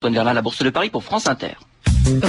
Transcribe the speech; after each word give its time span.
Antoine 0.00 0.14
Verlin, 0.14 0.32
la 0.32 0.42
Bourse 0.42 0.62
de 0.62 0.70
Paris 0.70 0.90
pour 0.90 1.02
France 1.02 1.26
Inter. 1.26 1.54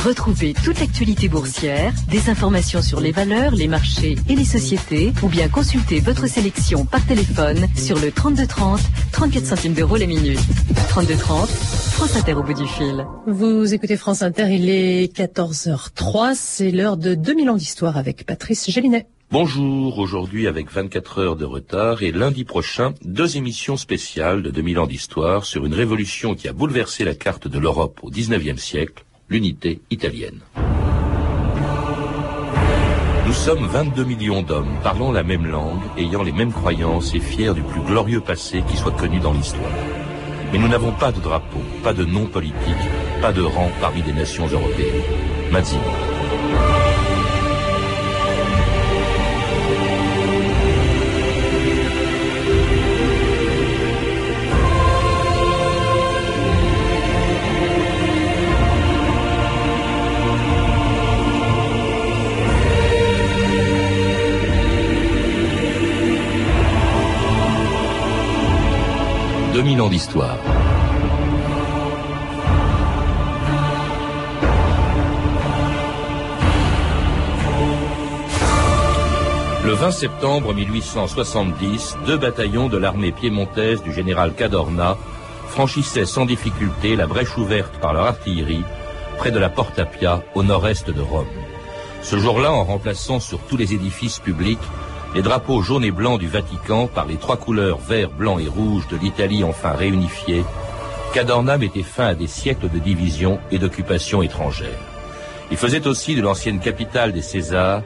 Retrouvez 0.04 0.56
toute 0.56 0.79
l'actualité 0.79 1.29
boursière, 1.29 1.94
des 2.10 2.31
informations 2.31 2.81
sur 2.81 2.99
les 2.99 3.11
valeurs, 3.11 3.53
les 3.53 3.68
marchés 3.68 4.15
et 4.28 4.36
les 4.36 4.44
sociétés, 4.44 5.13
ou 5.21 5.28
bien 5.28 5.49
consultez 5.49 6.00
votre 6.00 6.26
sélection 6.26 6.86
par 6.86 7.05
téléphone 7.05 7.68
sur 7.76 8.00
le 8.00 8.12
3230, 8.12 8.79
34 9.12 9.46
centimes 9.46 9.74
d'euros 9.74 9.97
la 9.97 10.08
minute. 10.08 10.40
3230, 10.90 11.47
France 11.47 12.16
Inter 12.16 12.34
au 12.34 12.42
bout 12.42 12.55
du 12.55 12.66
fil. 12.66 13.05
Vous 13.28 13.72
écoutez 13.72 13.97
France 13.97 14.24
Inter, 14.24 14.47
il 14.49 14.67
est 14.67 15.15
14h03, 15.15 16.33
c'est 16.33 16.71
l'heure 16.71 16.97
de 16.97 17.13
2000 17.13 17.51
ans 17.51 17.55
d'histoire 17.55 17.97
avec 17.97 18.25
Patrice 18.25 18.67
Gélinet. 18.71 19.05
Bonjour, 19.32 20.00
aujourd'hui 20.00 20.48
avec 20.48 20.71
24 20.71 21.20
heures 21.20 21.36
de 21.36 21.46
retard 21.46 22.02
et 22.02 22.11
lundi 22.11 22.46
prochain, 22.46 22.96
deux 23.04 23.38
émissions 23.38 23.78
spéciales 23.78 24.41
de 24.41 24.50
2000 24.50 24.79
ans 24.79 24.88
d'histoire 24.88 25.46
sur 25.46 25.68
une 25.68 25.75
révolution 25.75 26.34
qui 26.34 26.48
a 26.48 26.54
bouleversé 26.54 27.04
la 27.04 27.14
carte 27.14 27.47
de 27.47 27.60
l'Europe 27.60 28.00
au 28.02 28.10
19e 28.10 28.57
siècle, 28.57 29.05
l'unité 29.29 29.82
italienne. 29.92 30.39
Nous 33.28 33.34
sommes 33.34 33.68
22 33.68 34.04
millions 34.04 34.42
d'hommes 34.42 34.80
parlant 34.82 35.12
la 35.12 35.22
même 35.22 35.46
langue, 35.46 35.84
ayant 35.96 36.23
les 36.23 36.32
mêmes 36.32 36.52
croyances 36.52 37.14
et 37.14 37.20
fiers 37.20 37.54
du 37.54 37.62
plus 37.62 37.82
glorieux 37.82 38.22
passé 38.22 38.64
qui 38.68 38.78
soit 38.78 38.98
connu 38.98 39.20
dans 39.20 39.34
l'histoire. 39.34 39.70
Mais 40.52 40.58
nous 40.58 40.68
n'avons 40.68 40.94
pas 40.94 41.12
de 41.12 41.20
drapeau, 41.20 41.59
pas 41.84 41.94
de 41.94 42.04
nom 42.04 42.26
politique, 42.26 42.56
pas 43.22 43.32
de 43.32 43.44
rang 43.44 43.70
parmi 43.80 44.02
les 44.02 44.14
nations 44.14 44.48
européennes. 44.48 45.04
Mazzini. 45.52 46.79
2000 69.80 69.81
ans 69.81 69.89
d'histoire. 69.89 70.38
Le 79.63 79.72
20 79.72 79.91
septembre 79.91 80.53
1870, 80.53 81.97
deux 82.05 82.17
bataillons 82.17 82.67
de 82.67 82.77
l'armée 82.77 83.11
piémontaise 83.11 83.81
du 83.81 83.94
général 83.94 84.33
Cadorna 84.33 84.97
franchissaient 85.47 86.05
sans 86.05 86.25
difficulté 86.25 86.97
la 86.97 87.07
brèche 87.07 87.38
ouverte 87.38 87.80
par 87.80 87.94
leur 87.94 88.05
artillerie 88.05 88.63
près 89.17 89.31
de 89.31 89.39
la 89.39 89.50
Porte 89.50 89.80
Appia 89.80 90.23
au 90.35 90.44
nord-est 90.44 90.89
de 90.89 91.02
Rome. 91.02 91.27
Ce 92.02 92.17
jour-là, 92.17 92.52
en 92.52 92.63
remplaçant 92.63 93.19
sur 93.19 93.39
tous 93.39 93.57
les 93.57 93.73
édifices 93.73 94.19
publics 94.19 94.59
les 95.16 95.22
drapeaux 95.22 95.62
jaunes 95.62 95.84
et 95.84 95.92
blancs 95.92 96.20
du 96.20 96.28
Vatican 96.28 96.88
par 96.88 97.06
les 97.06 97.18
trois 97.18 97.38
couleurs 97.38 97.80
vert, 97.80 98.12
blanc 98.12 98.38
et 98.38 98.48
rouge 98.48 98.88
de 98.90 98.98
l'Italie 98.98 99.44
enfin 99.44 99.72
réunifiée, 99.72 100.44
Cadorna 101.14 101.58
mettait 101.58 101.84
fin 101.84 102.08
à 102.08 102.14
des 102.14 102.28
siècles 102.28 102.70
de 102.70 102.78
division 102.78 103.40
et 103.52 103.58
d'occupation 103.58 104.22
étrangère. 104.22 104.80
Il 105.50 105.58
faisait 105.58 105.88
aussi 105.88 106.16
de 106.16 106.22
l'ancienne 106.22 106.60
capitale 106.60 107.12
des 107.12 107.24
Césars 107.24 107.82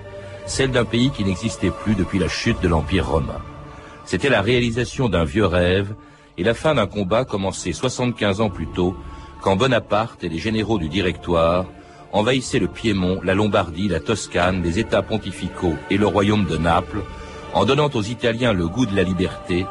celle 0.46 0.72
d'un 0.72 0.84
pays 0.84 1.10
qui 1.12 1.24
n'existait 1.24 1.72
plus 1.72 1.96
depuis 1.96 2.20
la 2.20 2.28
chute 2.28 2.62
de 2.62 2.68
l'Empire 2.68 3.08
romain. 3.08 3.42
C'était 4.06 4.30
la 4.30 4.42
réalisation 4.42 5.08
d'un 5.08 5.24
vieux 5.24 5.46
rêve 5.46 5.96
et 6.38 6.44
la 6.44 6.54
fin 6.54 6.76
d'un 6.76 6.88
combat 6.88 7.24
commencé 7.24 7.72
75 7.72 8.42
ans 8.42 8.50
plus 8.50 8.68
tôt, 8.68 8.96
quand 9.42 9.56
Bonaparte 9.56 10.24
et 10.24 10.30
les 10.30 10.40
généraux 10.40 10.78
du 10.78 10.90
Directoire 10.90 11.66
envahissait 12.14 12.60
le 12.60 12.68
Piémont, 12.68 13.20
la 13.24 13.34
Lombardie, 13.34 13.90
la 13.90 14.00
Toscane, 14.00 14.64
les 14.64 14.80
États 14.80 15.02
pontificaux 15.02 15.76
et 15.90 15.98
le 15.98 16.08
royaume 16.08 16.46
de 16.46 16.58
Naples, 16.58 17.02
en 17.54 17.66
donnant 17.66 17.90
aux 17.94 18.02
Italiens 18.02 18.54
le 18.54 18.68
goût 18.68 18.86
de 18.86 18.96
la 18.96 19.04
liberté 19.04 19.66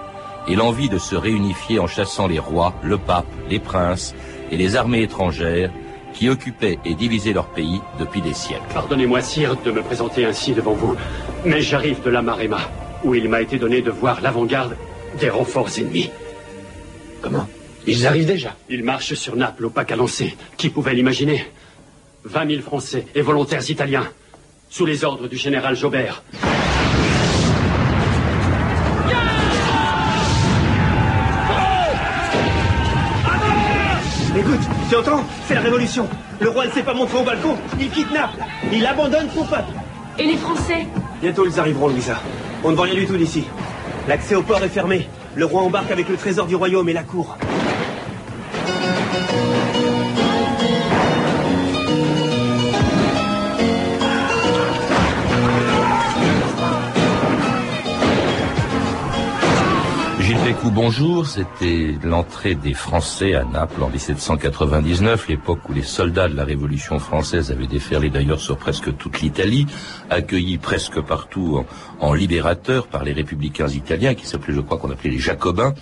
et 0.49 0.57
l'envie 0.57 0.89
de 0.89 0.99
se 0.99 1.15
réunifier 1.15 1.79
en 1.79 1.87
chassant 1.87 2.27
les 2.27 2.41
rois, 2.41 2.75
le 2.83 2.99
pape, 2.99 3.33
les 3.49 3.61
princes 3.61 4.15
et 4.51 4.57
les 4.57 4.77
armées 4.77 5.03
étrangères 5.03 5.71
qui 6.15 6.29
occupaient 6.29 6.79
et 6.85 6.95
divisaient 6.95 7.33
leur 7.33 7.47
pays 7.47 7.81
depuis 7.99 8.21
des 8.21 8.35
siècles. 8.35 8.63
Pardonnez-moi, 8.75 9.23
sire, 9.23 9.57
de 9.65 9.71
me 9.71 9.83
présenter 9.83 10.27
ainsi 10.27 10.53
devant 10.53 10.75
vous, 10.75 10.97
mais 11.45 11.63
j'arrive 11.63 12.03
de 12.03 12.11
la 12.11 12.23
Maremma, 12.23 12.61
où 13.05 13.15
il 13.15 13.29
m'a 13.29 13.41
été 13.41 13.59
donné 13.59 13.81
de 13.83 13.91
voir 13.91 14.21
l'avant-garde 14.21 14.77
des 15.19 15.31
renforts 15.31 15.71
ennemis. 15.79 16.11
Comment? 17.23 17.47
Ils 17.87 18.07
arrivent 18.07 18.27
déjà 18.27 18.55
Ils 18.69 18.85
marchent 18.85 19.15
sur 19.15 19.37
Naples 19.37 19.67
au 19.67 19.71
pas 19.71 19.85
lancer. 19.97 20.37
Qui 20.57 20.69
pouvait 20.69 20.95
l'imaginer? 20.95 21.47
20 22.25 22.51
000 22.51 22.63
Français 22.63 23.07
et 23.15 23.23
volontaires 23.23 23.69
italiens, 23.69 24.07
sous 24.71 24.87
les 24.87 25.05
ordres 25.05 25.29
du 25.29 25.37
général 25.37 25.77
Jobert. 25.77 26.23
Écoute, 34.35 34.61
tu 34.89 34.97
entends? 34.97 35.25
C'est 35.47 35.55
la 35.55 35.61
révolution. 35.61 36.09
Le 36.41 36.49
roi 36.49 36.67
ne 36.67 36.71
s'est 36.71 36.83
pas 36.83 36.95
montré 36.95 37.19
au 37.19 37.23
balcon, 37.23 37.57
il 37.79 37.91
kidnappe. 37.91 38.31
Il 38.73 38.85
abandonne 38.87 39.29
son 39.35 39.45
peuple. 39.45 39.73
Et 40.19 40.25
les 40.25 40.37
Français? 40.37 40.87
Bientôt 41.21 41.47
ils 41.47 41.61
arriveront, 41.61 41.89
Louisa. 41.89 42.19
On 42.65 42.71
ne 42.71 42.77
voit 42.77 42.87
rien 42.87 42.95
du 42.95 43.07
tout 43.07 43.17
d'ici. 43.17 43.45
L'accès 44.09 44.35
au 44.35 44.43
port 44.43 44.63
est 44.65 44.69
fermé. 44.69 45.07
Le 45.35 45.45
roi 45.45 45.63
embarque 45.63 45.91
avec 45.91 46.09
le 46.09 46.17
trésor 46.17 46.47
du 46.47 46.57
royaume 46.57 46.89
et 46.89 46.93
la 46.93 47.03
cour. 47.03 47.37
Bonjour. 60.71 61.27
C'était 61.27 61.95
l'entrée 62.05 62.55
des 62.55 62.75
Français 62.75 63.35
à 63.35 63.45
Naples 63.45 63.83
en 63.83 63.89
1799, 63.89 65.29
l'époque 65.29 65.69
où 65.69 65.73
les 65.73 65.83
soldats 65.83 66.29
de 66.29 66.37
la 66.37 66.45
Révolution 66.45 66.99
française 66.99 67.51
avaient 67.51 67.67
déferlé 67.67 68.11
d'ailleurs 68.11 68.41
sur 68.41 68.57
presque 68.57 68.97
toute 68.97 69.21
l'Italie, 69.21 69.67
accueillis 70.11 70.59
presque 70.59 71.01
partout 71.01 71.65
en, 72.01 72.15
libérateurs 72.15 72.87
par 72.87 73.05
les 73.05 73.13
républicains 73.13 73.69
italiens, 73.69 74.15
qui 74.15 74.27
s'appelaient, 74.27 74.55
je 74.55 74.61
crois 74.61 74.79
qu'on 74.79 74.91
appelait 74.91 75.11
les 75.11 75.19
Jacobins. 75.19 75.75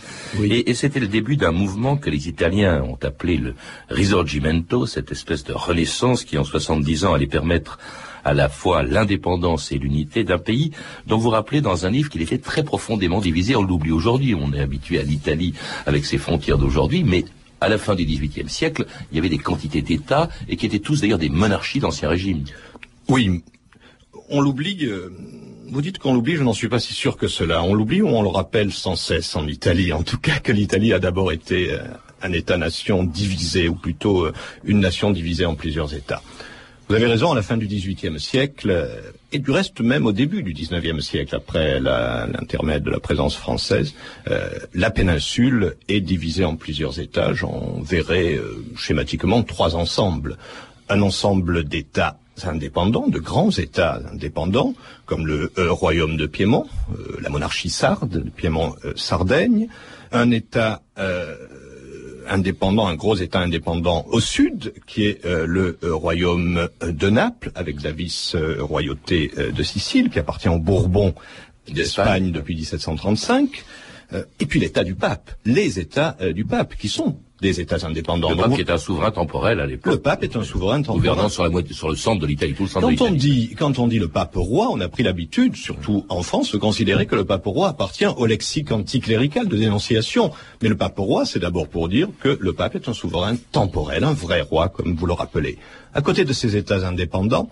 Et, 0.42 0.70
et 0.70 0.74
c'était 0.74 1.00
le 1.00 1.08
début 1.08 1.36
d'un 1.36 1.52
mouvement 1.52 1.96
que 1.96 2.08
les 2.08 2.28
Italiens 2.28 2.82
ont 2.82 2.98
appelé 3.02 3.36
le 3.36 3.54
Risorgimento, 3.90 4.86
cette 4.86 5.12
espèce 5.12 5.44
de 5.44 5.52
renaissance 5.52 6.24
qui 6.24 6.38
en 6.38 6.44
70 6.44 7.04
ans 7.04 7.14
allait 7.14 7.26
permettre 7.26 7.78
à 8.24 8.34
la 8.34 8.48
fois 8.48 8.82
l'indépendance 8.82 9.72
et 9.72 9.78
l'unité 9.78 10.24
d'un 10.24 10.38
pays 10.38 10.72
dont 11.06 11.18
vous 11.18 11.30
rappelez 11.30 11.60
dans 11.60 11.86
un 11.86 11.90
livre 11.90 12.10
qu'il 12.10 12.22
était 12.22 12.38
très 12.38 12.62
profondément 12.62 13.20
divisé. 13.20 13.56
On 13.56 13.62
l'oublie 13.62 13.92
aujourd'hui, 13.92 14.34
on 14.34 14.52
est 14.52 14.60
habitué 14.60 14.98
à 14.98 15.02
l'Italie 15.02 15.54
avec 15.86 16.04
ses 16.04 16.18
frontières 16.18 16.58
d'aujourd'hui, 16.58 17.04
mais 17.04 17.24
à 17.60 17.68
la 17.68 17.78
fin 17.78 17.94
du 17.94 18.04
XVIIIe 18.04 18.48
siècle, 18.48 18.86
il 19.10 19.16
y 19.16 19.18
avait 19.18 19.28
des 19.28 19.38
quantités 19.38 19.82
d'États 19.82 20.28
et 20.48 20.56
qui 20.56 20.66
étaient 20.66 20.78
tous 20.78 21.02
d'ailleurs 21.02 21.18
des 21.18 21.28
monarchies 21.28 21.80
d'ancien 21.80 22.08
régime. 22.08 22.44
Oui, 23.08 23.42
on 24.30 24.40
l'oublie. 24.40 24.86
Euh, 24.86 25.10
vous 25.68 25.82
dites 25.82 25.98
qu'on 25.98 26.14
l'oublie, 26.14 26.36
je 26.36 26.42
n'en 26.42 26.52
suis 26.52 26.68
pas 26.68 26.80
si 26.80 26.94
sûr 26.94 27.16
que 27.16 27.28
cela. 27.28 27.62
On 27.62 27.74
l'oublie 27.74 28.02
ou 28.02 28.08
on 28.08 28.22
le 28.22 28.28
rappelle 28.28 28.72
sans 28.72 28.96
cesse 28.96 29.36
en 29.36 29.46
Italie? 29.46 29.92
En 29.92 30.02
tout 30.02 30.18
cas, 30.18 30.38
que 30.38 30.52
l'Italie 30.52 30.92
a 30.92 30.98
d'abord 30.98 31.32
été 31.32 31.72
euh, 31.72 31.78
un 32.22 32.32
État-nation 32.32 33.04
divisé, 33.04 33.68
ou 33.68 33.74
plutôt 33.74 34.26
euh, 34.26 34.32
une 34.64 34.80
nation 34.80 35.10
divisée 35.10 35.46
en 35.46 35.54
plusieurs 35.54 35.94
États. 35.94 36.22
Vous 36.90 36.96
avez 36.96 37.06
raison, 37.06 37.30
à 37.30 37.36
la 37.36 37.42
fin 37.42 37.56
du 37.56 37.68
XVIIIe 37.68 38.18
siècle, 38.18 38.90
et 39.30 39.38
du 39.38 39.52
reste 39.52 39.80
même 39.80 40.06
au 40.06 40.12
début 40.12 40.42
du 40.42 40.52
XIXe 40.52 40.98
siècle, 40.98 41.36
après 41.36 41.78
l'intermède 41.78 42.82
de 42.82 42.90
la 42.90 42.98
présence 42.98 43.36
française, 43.36 43.94
euh, 44.28 44.48
la 44.74 44.90
péninsule 44.90 45.76
est 45.86 46.00
divisée 46.00 46.44
en 46.44 46.56
plusieurs 46.56 46.98
États. 46.98 47.32
J'en 47.32 47.78
verrai 47.80 48.34
euh, 48.34 48.64
schématiquement 48.74 49.44
trois 49.44 49.76
ensembles. 49.76 50.36
Un 50.88 51.00
ensemble 51.00 51.62
d'États 51.62 52.18
indépendants, 52.42 53.06
de 53.06 53.20
grands 53.20 53.52
États 53.52 54.00
indépendants, 54.12 54.74
comme 55.06 55.28
le 55.28 55.52
euh, 55.58 55.70
royaume 55.70 56.16
de 56.16 56.26
Piémont, 56.26 56.66
la 57.22 57.30
monarchie 57.30 57.70
sarde, 57.70 58.20
le 58.24 58.32
Piémont-Sardaigne, 58.32 59.68
un 60.10 60.32
État 60.32 60.82
indépendant, 62.30 62.86
un 62.86 62.94
gros 62.94 63.16
État 63.16 63.40
indépendant 63.40 64.06
au 64.08 64.20
sud, 64.20 64.72
qui 64.86 65.06
est 65.06 65.24
euh, 65.26 65.46
le 65.46 65.78
euh, 65.82 65.94
royaume 65.94 66.68
de 66.82 67.10
Naples, 67.10 67.50
avec 67.54 67.82
la 67.82 67.92
vice-royauté 67.92 69.32
euh, 69.36 69.50
de 69.50 69.62
Sicile, 69.62 70.10
qui 70.10 70.18
appartient 70.18 70.48
aux 70.48 70.58
Bourbons 70.58 71.14
d'Espagne 71.68 72.32
depuis 72.32 72.54
1735, 72.54 73.64
et 74.40 74.46
puis 74.46 74.58
l'État 74.58 74.82
du 74.82 74.96
pape, 74.96 75.30
les 75.44 75.78
États 75.78 76.16
du 76.32 76.44
pape, 76.44 76.74
qui 76.74 76.88
sont 76.88 77.16
des 77.40 77.60
États 77.60 77.86
indépendants. 77.86 78.30
Le 78.30 78.36
pape 78.36 78.54
qui 78.54 78.60
est 78.60 78.70
un 78.70 78.78
souverain 78.78 79.10
temporel 79.10 79.60
à 79.60 79.66
l'époque. 79.66 79.92
Le 79.92 79.98
pape 79.98 80.22
est 80.24 80.36
un 80.36 80.42
souverain 80.42 80.82
temporel. 80.82 81.00
Gouvernant 81.00 81.28
sur, 81.28 81.42
la 81.42 81.48
moitié, 81.48 81.74
sur 81.74 81.88
le 81.88 81.96
centre 81.96 82.20
de 82.20 82.26
l'Italie, 82.26 82.54
tout 82.54 82.64
le 82.64 82.68
centre 82.68 82.86
quand 82.86 82.92
de 82.92 83.02
on 83.02 83.10
dit 83.10 83.54
Quand 83.58 83.78
on 83.78 83.88
dit 83.88 83.98
le 83.98 84.08
pape 84.08 84.34
roi, 84.36 84.68
on 84.70 84.80
a 84.80 84.88
pris 84.88 85.02
l'habitude, 85.02 85.56
surtout 85.56 86.04
en 86.08 86.22
France, 86.22 86.52
de 86.52 86.58
considérer 86.58 87.06
que 87.06 87.16
le 87.16 87.24
pape 87.24 87.46
roi 87.46 87.68
appartient 87.68 88.06
au 88.06 88.26
lexique 88.26 88.72
anticlérical 88.72 89.48
de 89.48 89.56
dénonciation. 89.56 90.32
Mais 90.62 90.68
le 90.68 90.76
pape 90.76 90.98
roi, 90.98 91.24
c'est 91.24 91.38
d'abord 91.38 91.68
pour 91.68 91.88
dire 91.88 92.08
que 92.20 92.36
le 92.40 92.52
pape 92.52 92.74
est 92.74 92.88
un 92.88 92.94
souverain 92.94 93.36
temporel, 93.52 94.04
un 94.04 94.12
vrai 94.12 94.40
roi, 94.42 94.68
comme 94.68 94.94
vous 94.94 95.06
le 95.06 95.12
rappelez. 95.12 95.58
À 95.94 96.02
côté 96.02 96.24
de 96.24 96.32
ces 96.32 96.56
États 96.56 96.86
indépendants, 96.86 97.50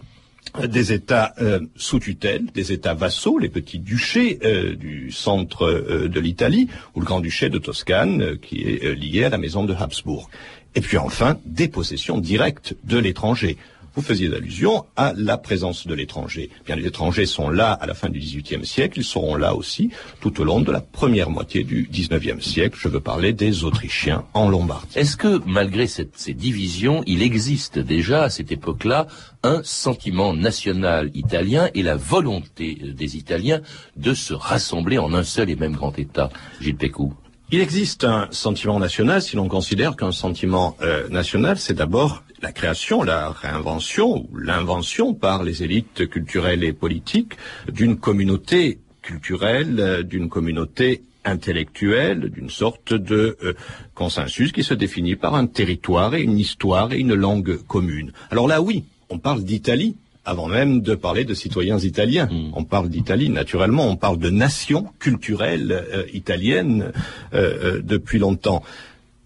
des 0.67 0.93
États 0.93 1.35
euh, 1.40 1.61
sous 1.76 1.99
tutelle, 1.99 2.46
des 2.55 2.73
États 2.73 2.94
vassaux, 2.94 3.38
les 3.38 3.49
petits 3.49 3.79
duchés 3.79 4.38
euh, 4.44 4.75
du 4.75 5.11
centre 5.12 5.67
euh, 5.67 6.08
de 6.08 6.20
l'Italie, 6.20 6.69
ou 6.94 7.00
le 7.00 7.06
grand-duché 7.06 7.49
de 7.49 7.58
Toscane, 7.58 8.38
qui 8.38 8.62
est 8.62 8.94
lié 8.94 9.25
à 9.25 9.29
la 9.29 9.38
maison 9.38 9.64
de 9.64 9.75
Habsbourg. 9.75 10.31
Et 10.75 10.81
puis 10.81 10.99
enfin, 10.99 11.38
des 11.44 11.69
possessions 11.69 12.19
directes 12.19 12.75
de 12.85 12.99
l'étranger. 12.99 13.56
Vous 13.98 14.04
faisiez 14.04 14.32
allusion 14.32 14.84
à 14.94 15.12
la 15.16 15.36
présence 15.38 15.88
de 15.88 15.92
l'étranger. 15.92 16.50
Bien, 16.64 16.76
les 16.76 16.86
étrangers 16.86 17.26
sont 17.26 17.48
là 17.48 17.72
à 17.72 17.84
la 17.84 17.94
fin 17.94 18.08
du 18.08 18.20
XVIIIe 18.20 18.64
siècle, 18.64 19.00
ils 19.00 19.04
seront 19.04 19.34
là 19.34 19.56
aussi 19.56 19.90
tout 20.20 20.40
au 20.40 20.44
long 20.44 20.60
de 20.60 20.70
la 20.70 20.80
première 20.80 21.30
moitié 21.30 21.64
du 21.64 21.88
XIXe 21.90 22.40
siècle. 22.40 22.78
Je 22.80 22.86
veux 22.86 23.00
parler 23.00 23.32
des 23.32 23.64
Autrichiens 23.64 24.24
en 24.34 24.48
Lombardie. 24.50 24.96
Est-ce 24.96 25.16
que, 25.16 25.40
malgré 25.46 25.88
ces 25.88 26.32
divisions, 26.32 27.02
il 27.08 27.22
existe 27.22 27.80
déjà 27.80 28.22
à 28.22 28.30
cette 28.30 28.52
époque-là 28.52 29.08
un 29.42 29.62
sentiment 29.64 30.32
national 30.32 31.10
italien 31.14 31.68
et 31.74 31.82
la 31.82 31.96
volonté 31.96 32.78
des 32.96 33.16
Italiens 33.16 33.62
de 33.96 34.14
se 34.14 34.32
rassembler 34.32 34.98
en 34.98 35.12
un 35.12 35.24
seul 35.24 35.50
et 35.50 35.56
même 35.56 35.74
grand 35.74 35.98
État 35.98 36.30
Gilles 36.60 36.76
Pécou? 36.76 37.14
Il 37.50 37.60
existe 37.60 38.04
un 38.04 38.28
sentiment 38.30 38.78
national 38.78 39.22
si 39.22 39.36
l'on 39.36 39.48
considère 39.48 39.96
qu'un 39.96 40.12
sentiment 40.12 40.76
euh, 40.82 41.08
national, 41.08 41.58
c'est 41.58 41.74
d'abord 41.74 42.22
la 42.42 42.52
création, 42.52 43.02
la 43.02 43.30
réinvention 43.30 44.26
ou 44.30 44.36
l'invention 44.36 45.14
par 45.14 45.42
les 45.42 45.62
élites 45.62 46.08
culturelles 46.08 46.62
et 46.62 46.74
politiques 46.74 47.32
d'une 47.72 47.96
communauté 47.96 48.80
culturelle, 49.00 49.76
euh, 49.80 50.02
d'une 50.02 50.28
communauté 50.28 51.02
intellectuelle, 51.24 52.30
d'une 52.30 52.50
sorte 52.50 52.92
de 52.92 53.38
euh, 53.42 53.54
consensus 53.94 54.52
qui 54.52 54.62
se 54.62 54.74
définit 54.74 55.16
par 55.16 55.34
un 55.34 55.46
territoire 55.46 56.14
et 56.14 56.22
une 56.22 56.38
histoire 56.38 56.92
et 56.92 56.98
une 56.98 57.14
langue 57.14 57.56
commune. 57.66 58.12
Alors 58.30 58.46
là, 58.46 58.60
oui, 58.60 58.84
on 59.08 59.18
parle 59.18 59.42
d'Italie, 59.42 59.96
avant 60.28 60.46
même 60.46 60.80
de 60.80 60.94
parler 60.94 61.25
de 61.25 61.34
citoyens 61.34 61.78
italiens. 61.78 62.26
Hmm. 62.26 62.50
On 62.54 62.64
parle 62.64 62.88
d'Italie, 62.88 63.30
naturellement, 63.30 63.86
on 63.86 63.96
parle 63.96 64.19
de 64.19 64.30
nation 64.30 64.86
culturelle 64.98 65.72
euh, 65.72 66.04
italienne 66.12 66.92
depuis 67.32 68.19
longtemps. 68.19 68.62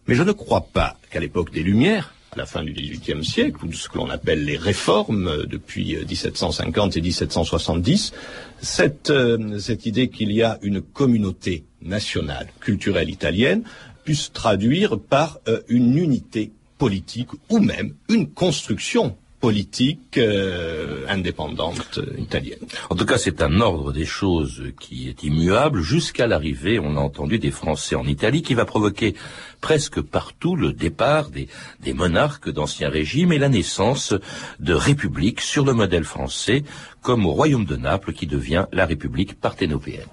Mais 0.06 0.14
je 0.14 0.22
ne 0.22 0.32
crois 0.32 0.66
pas 0.72 0.96
qu'à 1.10 1.20
l'époque 1.20 1.52
des 1.52 1.62
Lumières, 1.62 2.12
à 2.32 2.38
la 2.38 2.46
fin 2.46 2.64
du 2.64 2.72
XVIIIe 2.72 3.24
siècle, 3.24 3.64
ou 3.64 3.68
de 3.68 3.74
ce 3.74 3.88
que 3.88 3.98
l'on 3.98 4.08
appelle 4.08 4.44
les 4.44 4.56
réformes 4.56 5.28
euh, 5.28 5.44
depuis 5.44 5.96
1750 6.08 6.96
euh, 6.96 6.98
et 6.98 7.02
1770, 7.02 8.12
cette, 8.60 9.10
euh, 9.10 9.58
cette 9.58 9.84
idée 9.84 10.08
qu'il 10.08 10.32
y 10.32 10.42
a 10.42 10.58
une 10.62 10.80
communauté 10.80 11.64
nationale, 11.82 12.48
culturelle 12.60 13.10
italienne, 13.10 13.64
puisse 14.04 14.32
traduire 14.32 14.98
par 14.98 15.38
une 15.68 15.96
unité 15.96 16.50
politique 16.76 17.28
ou 17.50 17.60
même 17.60 17.94
une 18.08 18.28
construction 18.28 19.16
politique 19.42 20.18
euh, 20.18 21.04
indépendante 21.08 21.98
italienne. 22.16 22.60
En 22.90 22.94
tout 22.94 23.04
cas, 23.04 23.18
c'est 23.18 23.42
un 23.42 23.60
ordre 23.60 23.92
des 23.92 24.04
choses 24.04 24.62
qui 24.78 25.08
est 25.08 25.24
immuable 25.24 25.80
jusqu'à 25.82 26.28
l'arrivée, 26.28 26.78
on 26.78 26.96
a 26.96 27.00
entendu, 27.00 27.40
des 27.40 27.50
Français 27.50 27.96
en 27.96 28.04
Italie, 28.04 28.42
qui 28.42 28.54
va 28.54 28.64
provoquer 28.64 29.16
presque 29.60 30.00
partout 30.00 30.54
le 30.54 30.72
départ 30.72 31.28
des, 31.30 31.48
des 31.80 31.92
monarques 31.92 32.50
d'ancien 32.50 32.88
régime 32.88 33.32
et 33.32 33.38
la 33.38 33.48
naissance 33.48 34.14
de 34.60 34.74
républiques 34.74 35.40
sur 35.40 35.64
le 35.64 35.72
modèle 35.72 36.04
français, 36.04 36.62
comme 37.02 37.26
au 37.26 37.32
royaume 37.32 37.64
de 37.64 37.74
Naples 37.74 38.12
qui 38.12 38.28
devient 38.28 38.66
la 38.72 38.86
République 38.86 39.40
parthénopéenne. 39.40 40.06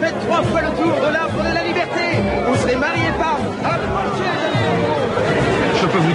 Faites 0.00 0.14
trois 0.20 0.42
fois 0.44 0.62
le 0.62 0.68
tour 0.80 0.97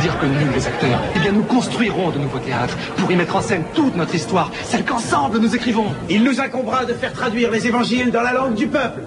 dire 0.03 0.19
que 0.19 0.25
nous, 0.25 0.53
les 0.53 0.67
acteurs, 0.67 0.99
eh 1.15 1.19
bien, 1.19 1.31
nous 1.31 1.43
construirons 1.43 2.09
de 2.09 2.19
nouveaux 2.19 2.39
théâtres 2.39 2.75
pour 2.97 3.09
y 3.09 3.15
mettre 3.15 3.37
en 3.37 3.41
scène 3.41 3.63
toute 3.73 3.95
notre 3.95 4.13
histoire, 4.13 4.51
celle 4.65 4.83
qu'ensemble 4.83 5.39
nous 5.39 5.55
écrivons. 5.55 5.85
Il 6.09 6.23
nous 6.23 6.41
incombera 6.41 6.83
de 6.83 6.93
faire 6.93 7.13
traduire 7.13 7.49
les 7.51 7.67
évangiles 7.67 8.11
dans 8.11 8.21
la 8.21 8.33
langue 8.33 8.53
du 8.53 8.67
peuple. 8.67 9.01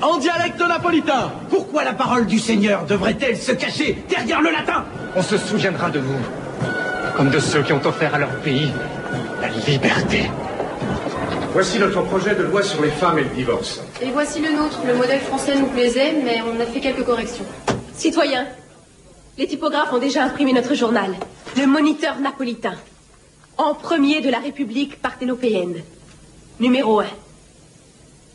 En 0.00 0.16
dialecte 0.16 0.58
napolitain. 0.60 1.30
Pourquoi 1.50 1.84
la 1.84 1.92
parole 1.92 2.26
du 2.26 2.38
Seigneur 2.38 2.86
devrait-elle 2.86 3.36
se 3.36 3.52
cacher 3.52 4.02
derrière 4.08 4.40
le 4.40 4.50
latin? 4.50 4.84
On 5.14 5.22
se 5.22 5.36
souviendra 5.36 5.90
de 5.90 6.00
vous, 6.00 6.22
comme 7.14 7.28
de 7.28 7.38
ceux 7.38 7.62
qui 7.62 7.74
ont 7.74 7.84
offert 7.84 8.14
à 8.14 8.18
leur 8.18 8.34
pays 8.40 8.72
la 9.42 9.48
liberté. 9.48 10.30
Voici 11.52 11.78
notre 11.78 12.00
projet 12.02 12.34
de 12.34 12.44
loi 12.44 12.62
sur 12.62 12.82
les 12.82 12.90
femmes 12.90 13.18
et 13.18 13.24
le 13.24 13.28
divorce. 13.28 13.82
Et 14.00 14.10
voici 14.10 14.40
le 14.40 14.56
nôtre. 14.56 14.80
Le 14.86 14.94
modèle 14.94 15.20
français 15.20 15.56
nous 15.56 15.66
plaisait, 15.66 16.14
mais 16.24 16.40
on 16.40 16.58
a 16.58 16.64
fait 16.64 16.80
quelques 16.80 17.04
corrections. 17.04 17.44
Citoyens, 17.94 18.46
les 19.38 19.46
typographes 19.46 19.92
ont 19.92 19.98
déjà 19.98 20.24
imprimé 20.24 20.52
notre 20.52 20.74
journal. 20.74 21.14
Le 21.56 21.66
moniteur 21.66 22.18
napolitain. 22.20 22.74
En 23.58 23.74
premier 23.74 24.20
de 24.20 24.30
la 24.30 24.38
République 24.38 25.00
parthénopéenne. 25.00 25.82
Numéro 26.60 27.00
1. 27.00 27.06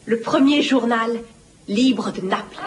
Le 0.05 0.19
premier 0.19 0.61
journal 0.61 1.11
libre 1.67 2.11
de 2.11 2.21
Naples. 2.21 2.57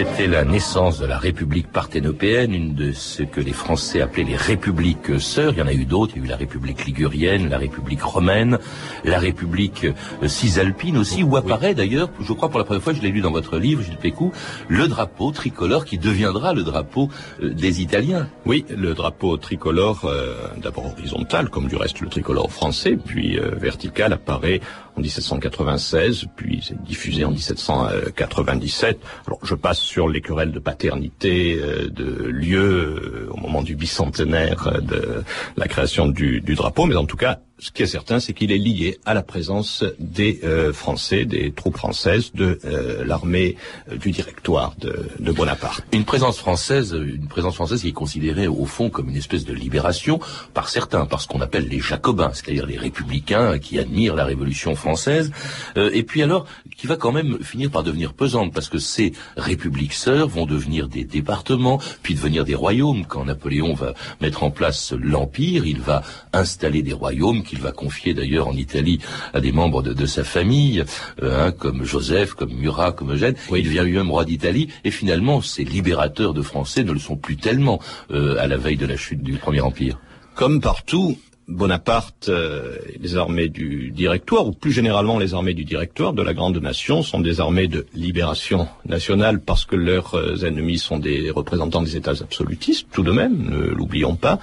C'était 0.00 0.28
la 0.28 0.46
naissance 0.46 0.98
de 0.98 1.04
la 1.04 1.18
République 1.18 1.70
parthénopéenne, 1.70 2.54
une 2.54 2.74
de 2.74 2.90
ce 2.92 3.22
que 3.22 3.38
les 3.38 3.52
Français 3.52 4.00
appelaient 4.00 4.24
les 4.24 4.36
républiques 4.36 5.20
sœurs. 5.20 5.52
Il 5.52 5.58
y 5.58 5.62
en 5.62 5.66
a 5.66 5.74
eu 5.74 5.84
d'autres. 5.84 6.14
Il 6.16 6.20
y 6.20 6.22
a 6.22 6.24
eu 6.24 6.28
la 6.30 6.36
République 6.36 6.86
ligurienne, 6.86 7.50
la 7.50 7.58
République 7.58 8.02
romaine, 8.02 8.58
la 9.04 9.18
République 9.18 9.84
euh, 9.84 10.26
cisalpine 10.26 10.96
aussi, 10.96 11.22
où 11.22 11.36
apparaît 11.36 11.74
d'ailleurs, 11.74 12.08
je 12.18 12.32
crois 12.32 12.48
pour 12.48 12.58
la 12.58 12.64
première 12.64 12.82
fois, 12.82 12.94
je 12.94 13.02
l'ai 13.02 13.10
lu 13.10 13.20
dans 13.20 13.30
votre 13.30 13.58
livre, 13.58 13.82
Gilles 13.82 13.98
Pécou, 13.98 14.32
le 14.68 14.88
drapeau 14.88 15.32
tricolore 15.32 15.84
qui 15.84 15.98
deviendra 15.98 16.54
le 16.54 16.62
drapeau 16.62 17.10
euh, 17.42 17.50
des 17.52 17.82
Italiens. 17.82 18.26
Oui, 18.46 18.64
le 18.74 18.94
drapeau 18.94 19.36
tricolore, 19.36 20.06
euh, 20.06 20.48
d'abord 20.62 20.86
horizontal, 20.86 21.50
comme 21.50 21.68
du 21.68 21.76
reste 21.76 22.00
le 22.00 22.08
tricolore 22.08 22.50
français, 22.50 22.96
puis 22.96 23.38
vertical 23.58 24.14
apparaît 24.14 24.60
en 25.00 25.02
1796, 25.02 26.26
puis 26.36 26.62
c'est 26.66 26.80
diffusé 26.82 27.24
en 27.24 27.30
1797. 27.30 29.00
Alors 29.26 29.38
je 29.42 29.54
passe 29.54 29.78
sur 29.78 30.08
les 30.08 30.20
querelles 30.20 30.52
de 30.52 30.58
paternité 30.58 31.58
euh, 31.60 31.88
de 31.88 32.04
lieu 32.26 32.60
euh, 32.60 33.30
au 33.32 33.36
moment 33.38 33.62
du 33.62 33.74
bicentenaire 33.74 34.80
de 34.82 35.24
la 35.56 35.68
création 35.68 36.06
du, 36.06 36.40
du 36.40 36.54
drapeau, 36.54 36.84
mais 36.84 36.96
en 36.96 37.06
tout 37.06 37.16
cas 37.16 37.38
ce 37.60 37.70
qui 37.70 37.82
est 37.82 37.86
certain, 37.86 38.20
c'est 38.20 38.32
qu'il 38.32 38.52
est 38.52 38.58
lié 38.58 38.98
à 39.04 39.14
la 39.14 39.22
présence 39.22 39.84
des 39.98 40.40
euh, 40.44 40.72
Français, 40.72 41.24
des 41.26 41.52
troupes 41.52 41.76
françaises 41.76 42.32
de 42.32 42.58
euh, 42.64 43.04
l'armée 43.04 43.56
euh, 43.90 43.96
du 43.96 44.10
directoire 44.10 44.74
de, 44.78 45.10
de, 45.18 45.32
Bonaparte. 45.32 45.84
Une 45.92 46.04
présence 46.04 46.38
française, 46.38 46.92
une 46.92 47.28
présence 47.28 47.54
française 47.54 47.82
qui 47.82 47.88
est 47.88 47.92
considérée 47.92 48.48
au 48.48 48.64
fond 48.64 48.88
comme 48.88 49.10
une 49.10 49.16
espèce 49.16 49.44
de 49.44 49.52
libération 49.52 50.20
par 50.54 50.68
certains, 50.68 51.04
par 51.04 51.20
ce 51.20 51.28
qu'on 51.28 51.40
appelle 51.40 51.68
les 51.68 51.80
Jacobins, 51.80 52.30
c'est-à-dire 52.32 52.66
les 52.66 52.78
républicains 52.78 53.58
qui 53.58 53.78
admirent 53.78 54.14
la 54.14 54.24
Révolution 54.24 54.74
française, 54.74 55.30
et 55.76 56.02
puis 56.02 56.22
alors 56.22 56.46
qui 56.76 56.86
va 56.86 56.96
quand 56.96 57.12
même 57.12 57.38
finir 57.42 57.70
par 57.70 57.82
devenir 57.82 58.14
pesante 58.14 58.52
parce 58.52 58.68
que 58.68 58.78
ces 58.78 59.12
républiques 59.36 59.92
sœurs 59.92 60.28
vont 60.28 60.46
devenir 60.46 60.88
des 60.88 61.04
départements, 61.04 61.78
puis 62.02 62.14
devenir 62.14 62.44
des 62.44 62.54
royaumes. 62.54 63.04
Quand 63.06 63.24
Napoléon 63.24 63.74
va 63.74 63.94
mettre 64.20 64.42
en 64.42 64.50
place 64.50 64.92
l'empire, 64.92 65.66
il 65.66 65.80
va 65.80 66.02
installer 66.32 66.82
des 66.82 66.92
royaumes 66.92 67.42
qu'il 67.50 67.60
va 67.60 67.72
confier 67.72 68.14
d'ailleurs 68.14 68.46
en 68.46 68.54
Italie 68.54 69.00
à 69.34 69.40
des 69.40 69.50
membres 69.50 69.82
de, 69.82 70.06
sa 70.06 70.22
famille, 70.22 70.84
euh, 71.22 71.46
hein, 71.46 71.52
comme 71.52 71.84
Joseph, 71.84 72.34
comme 72.34 72.52
Murat, 72.52 72.92
comme 72.92 73.12
Eugène. 73.12 73.34
Il 73.54 73.64
devient 73.64 73.82
lui-même 73.84 74.10
roi 74.10 74.24
d'Italie, 74.24 74.68
et 74.84 74.92
finalement, 74.92 75.40
ces 75.40 75.64
libérateurs 75.64 76.32
de 76.32 76.42
Français 76.42 76.84
ne 76.84 76.92
le 76.92 77.00
sont 77.00 77.16
plus 77.16 77.36
tellement 77.36 77.80
euh, 78.12 78.36
à 78.38 78.46
la 78.46 78.56
veille 78.56 78.76
de 78.76 78.86
la 78.86 78.96
chute 78.96 79.22
du 79.22 79.34
Premier 79.34 79.60
Empire. 79.60 79.98
Comme 80.36 80.60
partout, 80.60 81.18
Bonaparte, 81.48 82.28
euh, 82.28 82.76
les 83.00 83.16
armées 83.16 83.48
du 83.48 83.90
Directoire, 83.90 84.46
ou 84.46 84.52
plus 84.52 84.70
généralement 84.70 85.18
les 85.18 85.34
armées 85.34 85.54
du 85.54 85.64
Directoire 85.64 86.12
de 86.12 86.22
la 86.22 86.32
Grande 86.32 86.56
Nation, 86.58 87.02
sont 87.02 87.18
des 87.18 87.40
armées 87.40 87.66
de 87.66 87.86
libération 87.92 88.68
nationale 88.86 89.40
parce 89.40 89.64
que 89.64 89.74
leurs 89.74 90.44
ennemis 90.44 90.78
sont 90.78 91.00
des 91.00 91.30
représentants 91.32 91.82
des 91.82 91.96
États 91.96 92.20
absolutistes, 92.20 92.86
tout 92.92 93.02
de 93.02 93.10
même, 93.10 93.50
ne 93.50 93.58
l'oublions 93.58 94.14
pas 94.14 94.38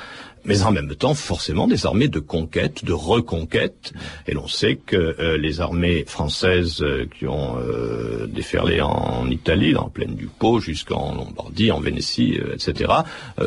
mais 0.48 0.64
en 0.64 0.72
même 0.72 0.96
temps 0.96 1.14
forcément 1.14 1.68
des 1.68 1.86
armées 1.86 2.08
de 2.08 2.20
conquête, 2.20 2.84
de 2.84 2.94
reconquête. 2.94 3.94
Et 4.28 4.34
l'on 4.34 4.48
sait 4.48 4.78
que 4.78 4.96
euh, 4.96 5.38
les 5.38 5.62
armées 5.62 6.06
françaises 6.08 6.82
euh, 6.82 7.06
qui 7.18 7.28
ont 7.28 7.58
euh, 7.60 8.26
déferlé 8.28 8.82
en 8.82 9.30
Italie, 9.30 9.74
dans 9.74 9.84
la 9.84 9.90
plaine 9.90 10.16
du 10.16 10.28
Pô, 10.28 10.60
jusqu'en 10.60 11.14
Lombardie, 11.14 11.72
en 11.72 11.80
Vénétie, 11.80 12.40
etc., 12.54 12.92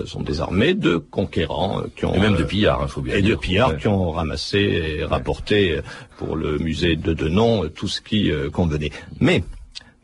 sont 0.05 0.21
des 0.21 0.41
armées 0.41 0.75
de 0.75 0.97
conquérants 0.97 1.83
qui 1.97 2.05
ont 2.05 2.15
et 2.15 2.19
même 2.19 2.37
de 2.37 2.45
pillards, 2.45 2.81
il 2.81 2.85
hein, 2.85 2.89
faut 2.89 3.01
bien 3.01 3.15
et 3.17 3.23
dire. 3.23 3.37
de 3.37 3.41
pillards 3.41 3.77
qui 3.79 3.89
ont 3.89 4.11
ramassé 4.11 4.59
et 4.99 5.05
rapporté 5.05 5.81
pour 6.19 6.37
le 6.37 6.59
musée 6.59 6.97
de 6.97 7.15
Denon 7.15 7.69
tout 7.69 7.89
ce 7.89 8.01
qui 8.01 8.31
convenait. 8.53 8.91
Mais 9.21 9.43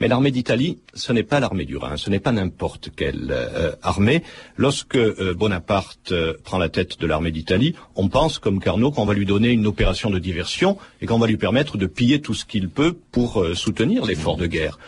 mais 0.00 0.08
l'armée 0.08 0.30
d'Italie, 0.30 0.78
ce 0.94 1.12
n'est 1.12 1.22
pas 1.22 1.40
l'armée 1.40 1.64
du 1.64 1.76
Rhin, 1.76 1.96
ce 1.96 2.10
n'est 2.10 2.20
pas 2.20 2.32
n'importe 2.32 2.90
quelle 2.94 3.28
euh, 3.30 3.72
armée. 3.82 4.22
Lorsque 4.56 4.96
euh, 4.96 5.34
Bonaparte 5.34 6.12
euh, 6.12 6.34
prend 6.44 6.58
la 6.58 6.68
tête 6.68 7.00
de 7.00 7.06
l'armée 7.06 7.30
d'Italie, 7.30 7.74
on 7.94 8.08
pense, 8.08 8.38
comme 8.38 8.60
Carnot, 8.60 8.90
qu'on 8.90 9.06
va 9.06 9.14
lui 9.14 9.26
donner 9.26 9.50
une 9.50 9.66
opération 9.66 10.10
de 10.10 10.18
diversion 10.18 10.76
et 11.00 11.06
qu'on 11.06 11.18
va 11.18 11.26
lui 11.26 11.38
permettre 11.38 11.78
de 11.78 11.86
piller 11.86 12.20
tout 12.20 12.34
ce 12.34 12.44
qu'il 12.44 12.68
peut 12.68 12.94
pour 13.10 13.44
soutenir 13.54 14.04
l'effort 14.04 14.36
de 14.36 14.46
guerre. 14.46 14.78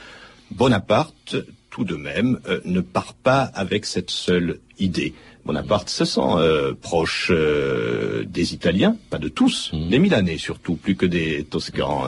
Bonaparte, 0.51 1.37
tout 1.71 1.85
de 1.85 1.97
même, 1.97 2.41
ne 2.65 2.81
part 2.81 3.15
pas 3.15 3.43
avec 3.43 3.87
cette 3.87 4.11
seule 4.11 4.61
idée. 4.79 5.15
Bonaparte 5.45 5.89
se 5.89 6.05
sent 6.05 6.75
proche 6.83 7.31
des 7.31 8.55
Italiens, 8.55 8.97
pas 9.11 9.19
de 9.19 9.29
tous, 9.29 9.73
mmh. 9.73 9.89
des 9.89 9.99
Milanais 9.99 10.39
surtout, 10.39 10.77
plus 10.77 10.97
que 10.97 11.07
des 11.07 11.45
Toscans 11.45 12.05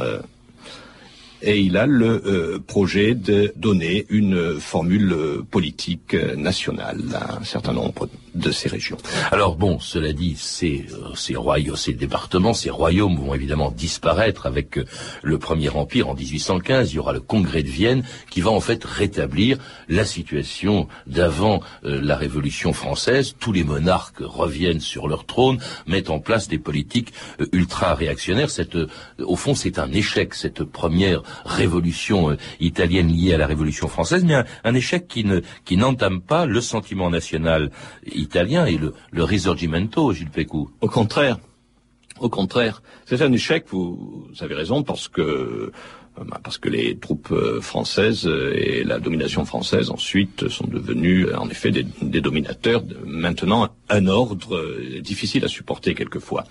et 1.42 1.60
il 1.60 1.76
a 1.76 1.86
le 1.86 2.22
euh, 2.26 2.58
projet 2.58 3.14
de 3.14 3.52
donner 3.56 4.06
une 4.08 4.58
formule 4.60 5.14
politique 5.50 6.14
nationale 6.36 7.00
à 7.14 7.38
un 7.40 7.44
certain 7.44 7.72
nombre 7.72 8.06
de 8.06 8.12
ces 8.52 8.68
régions. 8.68 8.96
Alors 9.30 9.56
bon, 9.56 9.78
cela 9.78 10.12
dit, 10.12 10.36
ces, 10.36 10.86
euh, 10.92 11.14
ces 11.14 11.36
royaumes, 11.36 11.76
ces 11.76 11.92
départements, 11.92 12.54
ces 12.54 12.70
royaumes 12.70 13.16
vont 13.16 13.34
évidemment 13.34 13.70
disparaître 13.70 14.46
avec 14.46 14.78
euh, 14.78 14.84
le 15.22 15.38
Premier 15.38 15.68
Empire 15.70 16.08
en 16.08 16.14
1815. 16.14 16.92
Il 16.92 16.96
y 16.96 16.98
aura 16.98 17.12
le 17.12 17.20
Congrès 17.20 17.62
de 17.62 17.68
Vienne 17.68 18.04
qui 18.30 18.40
va 18.40 18.50
en 18.50 18.60
fait 18.60 18.84
rétablir 18.84 19.58
la 19.88 20.04
situation 20.04 20.88
d'avant 21.06 21.60
la 21.82 22.16
Révolution 22.16 22.72
française. 22.72 23.34
Tous 23.38 23.52
les 23.52 23.64
monarques 23.64 24.20
reviennent 24.20 24.80
sur 24.80 25.08
leur 25.08 25.26
trône, 25.26 25.58
mettent 25.86 26.10
en 26.10 26.20
place 26.20 26.48
des 26.48 26.58
politiques 26.58 27.12
ultra 27.52 27.94
réactionnaires. 27.94 28.50
Cette, 28.50 28.76
au 29.18 29.36
fond, 29.36 29.54
c'est 29.54 29.78
un 29.78 29.90
échec 29.92 30.34
cette 30.34 30.64
première 30.64 31.22
révolution 31.44 32.30
euh, 32.30 32.36
italienne 32.60 33.08
liée 33.08 33.34
à 33.34 33.38
la 33.38 33.46
révolution 33.46 33.88
française, 33.88 34.24
mais 34.24 34.42
un, 34.64 34.74
échec 34.74 35.06
qui 35.06 35.24
ne 35.24 35.40
qui 35.64 35.76
n'entame 35.76 36.20
pas 36.20 36.46
le 36.46 36.60
sentiment 36.60 37.10
national 37.10 37.70
italien 38.20 38.66
et 38.66 38.78
le, 38.78 39.24
risorgimento, 39.24 40.12
Gilles 40.12 40.30
Pécou. 40.30 40.70
Au 40.80 40.88
contraire, 40.88 41.38
au 42.20 42.28
contraire, 42.28 42.82
c'est 43.06 43.22
un 43.22 43.32
échec. 43.32 43.64
Vous, 43.68 44.28
avez 44.40 44.54
raison 44.54 44.82
parce 44.82 45.08
que 45.08 45.22
euh, 45.22 45.70
bah, 46.26 46.40
les 46.64 46.98
troupes 46.98 47.30
euh, 47.32 47.60
françaises 47.60 48.30
et 48.54 48.84
la 48.84 48.98
domination 48.98 49.44
française 49.44 49.90
ensuite 49.90 50.48
sont 50.48 50.66
devenues 50.66 51.32
en 51.34 51.48
effet 51.48 51.70
des, 51.70 52.20
dominateurs, 52.20 52.82
maintenant 53.06 53.68
un 53.88 54.06
ordre 54.06 54.76
difficile 55.00 55.44
à 55.44 55.48
supporter 55.48 55.94
quelquefois. 55.94 56.44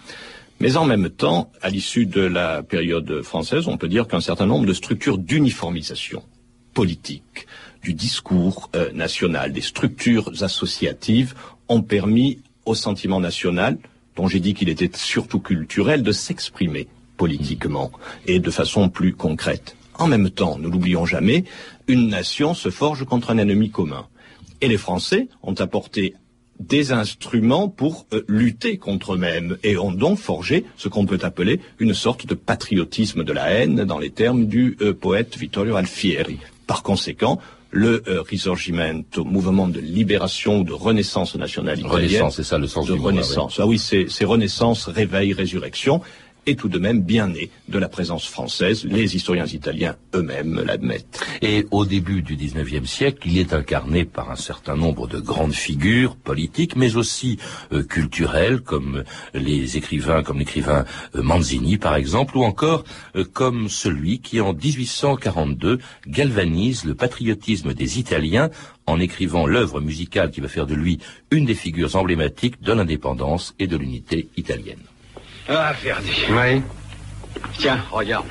Mais 0.62 0.76
en 0.76 0.86
même 0.86 1.10
temps, 1.10 1.52
à 1.62 1.70
l'issue 1.70 2.06
de 2.06 2.22
la 2.22 2.64
période 2.64 3.22
française, 3.22 3.68
on 3.68 3.78
peut 3.78 3.88
dire 3.88 4.08
qu'un 4.08 4.20
certain 4.20 4.46
nombre 4.46 4.66
de 4.66 4.74
structures 4.74 5.18
d'uniformisation 5.18 6.22
politique, 6.74 7.48
du 7.82 7.94
discours 7.94 8.70
euh, 8.76 8.92
national, 8.92 9.54
des 9.54 9.62
structures 9.62 10.32
associatives 10.42 11.34
ont 11.70 11.82
permis 11.82 12.40
au 12.66 12.76
sentiment 12.76 13.20
national, 13.20 13.78
dont 14.16 14.28
j'ai 14.28 14.40
dit 14.40 14.54
qu'il 14.54 14.70
était 14.70 14.92
surtout 14.94 15.40
culturel, 15.40 16.04
de 16.04 16.12
s'exprimer 16.12 16.88
politiquement 17.18 17.92
et 18.26 18.40
de 18.40 18.52
façon 18.52 18.90
plus 18.90 19.14
concrète. 19.14 19.76
En 19.98 20.08
même 20.08 20.30
temps, 20.30 20.58
ne 20.58 20.68
l'oublions 20.68 21.06
jamais, 21.06 21.44
une 21.88 22.08
nation 22.08 22.54
se 22.54 22.70
forge 22.70 23.06
contre 23.06 23.32
un 23.32 23.38
ennemi 23.38 23.70
commun. 23.70 24.08
Et 24.62 24.68
les 24.68 24.78
Français 24.78 25.28
ont 25.44 25.54
apporté 25.54 26.16
des 26.60 26.92
instruments 26.92 27.70
pour 27.70 28.06
euh, 28.14 28.24
lutter 28.28 28.78
contre 28.78 29.14
eux-mêmes 29.14 29.58
et 29.64 29.78
ont 29.78 29.92
donc 29.92 30.20
forgé 30.20 30.66
ce 30.76 30.90
qu'on 30.90 31.06
peut 31.06 31.20
appeler 31.22 31.62
une 31.80 31.94
sorte 31.94 32.26
de 32.26 32.34
patriotisme 32.36 33.24
de 33.24 33.32
la 33.34 33.50
haine 33.50 33.86
dans 33.86 33.98
les 33.98 34.10
termes 34.10 34.46
du 34.46 34.78
euh, 34.82 34.94
poète 34.94 35.38
Vittorio 35.38 35.76
Alfieri. 35.78 36.40
Par 36.68 36.84
conséquent, 36.84 37.40
le 37.72 38.04
euh, 38.08 38.22
Risorgimento, 38.22 39.24
mouvement 39.24 39.68
de 39.68 39.80
libération, 39.80 40.62
de 40.62 40.74
renaissance 40.74 41.36
nationale 41.36 41.80
italienne. 41.80 41.96
Renaissance, 41.96 42.36
c'est 42.38 42.44
ça 42.44 42.58
le 42.58 42.68
sens 42.68 42.88
de 42.88 42.94
du 42.94 43.00
renaissance. 43.00 43.60
Ah 43.60 43.68
oui, 43.68 43.78
c'est 43.78 44.26
renaissance, 44.26 44.88
réveil, 44.88 45.34
résurrection 45.34 46.02
est 46.50 46.56
tout 46.56 46.70
de 46.70 46.80
même 46.80 47.02
bien 47.02 47.28
né 47.28 47.50
de 47.68 47.80
la 47.80 47.88
présence 47.88 48.28
française. 48.28 48.86
Les 48.86 49.16
historiens 49.16 49.46
italiens 49.46 49.96
eux-mêmes 50.16 50.62
l'admettent. 50.66 51.22
Et 51.42 51.66
au 51.72 51.86
début 51.86 52.22
du 52.22 52.36
XIXe 52.36 52.90
siècle, 52.90 53.28
il 53.28 53.38
est 53.38 53.54
incarné 53.54 54.06
par 54.06 54.32
un 54.32 54.36
certain 54.36 54.76
nombre 54.76 55.08
de 55.08 55.20
grandes 55.20 55.54
figures 55.54 56.16
politiques, 56.16 56.76
mais 56.76 56.96
aussi 56.96 57.38
euh, 57.72 57.84
culturelles, 57.84 58.62
comme 58.62 59.04
les 59.34 59.78
écrivains, 59.78 60.24
comme 60.24 60.40
l'écrivain 60.40 60.86
euh, 61.16 61.22
Manzini 61.22 61.78
par 61.78 61.96
exemple, 61.96 62.38
ou 62.38 62.44
encore 62.44 62.84
euh, 63.16 63.24
comme 63.24 63.70
celui 63.70 64.20
qui 64.20 64.42
en 64.42 64.54
1842 64.54 65.80
galvanise 66.08 66.86
le 66.86 66.96
patriotisme 66.96 67.74
des 67.74 68.00
Italiens 68.00 68.50
en 68.88 69.00
écrivant 69.00 69.46
l'œuvre 69.46 69.82
musicale 69.82 70.32
qui 70.32 70.42
va 70.42 70.48
faire 70.48 70.66
de 70.66 70.74
lui 70.74 71.00
une 71.32 71.46
des 71.46 71.54
figures 71.54 71.96
emblématiques 71.96 72.62
de 72.62 72.74
l'indépendance 72.74 73.54
et 73.60 73.68
de 73.68 73.78
l'unité 73.78 74.30
italienne. 74.36 74.80
Ah, 75.50 75.74
Verdi. 75.84 76.12
Oui. 76.30 76.62
Tiens, 77.58 77.84
regarde. 77.92 78.28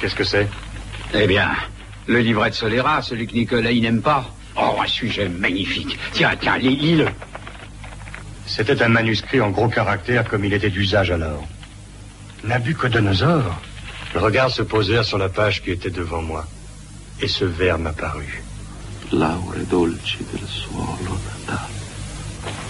Qu'est-ce 0.00 0.16
que 0.16 0.24
c'est? 0.24 0.48
Eh 1.14 1.26
bien, 1.28 1.50
le 2.06 2.18
livret 2.18 2.50
de 2.50 2.54
Solera, 2.56 3.00
celui 3.00 3.28
que 3.28 3.34
Nicolas 3.34 3.72
n'aime 3.72 4.02
pas. 4.02 4.24
Oh, 4.56 4.76
un 4.82 4.86
sujet 4.88 5.28
magnifique. 5.28 5.98
Tiens, 6.12 6.34
tiens, 6.40 6.58
lis-le. 6.58 7.06
C'était 8.46 8.82
un 8.82 8.88
manuscrit 8.88 9.40
en 9.40 9.50
gros 9.50 9.68
caractères 9.68 10.28
comme 10.28 10.44
il 10.44 10.52
était 10.52 10.70
d'usage 10.70 11.12
alors. 11.12 11.46
Nabucodonosor 12.42 13.60
Le 14.14 14.20
regard 14.20 14.50
se 14.50 14.62
posèrent 14.62 15.04
sur 15.04 15.18
la 15.18 15.28
page 15.28 15.62
qui 15.62 15.70
était 15.70 15.90
devant 15.90 16.22
moi. 16.22 16.44
Et 17.20 17.28
ce 17.28 17.44
vers 17.44 17.78
m'apparut. 17.78 18.42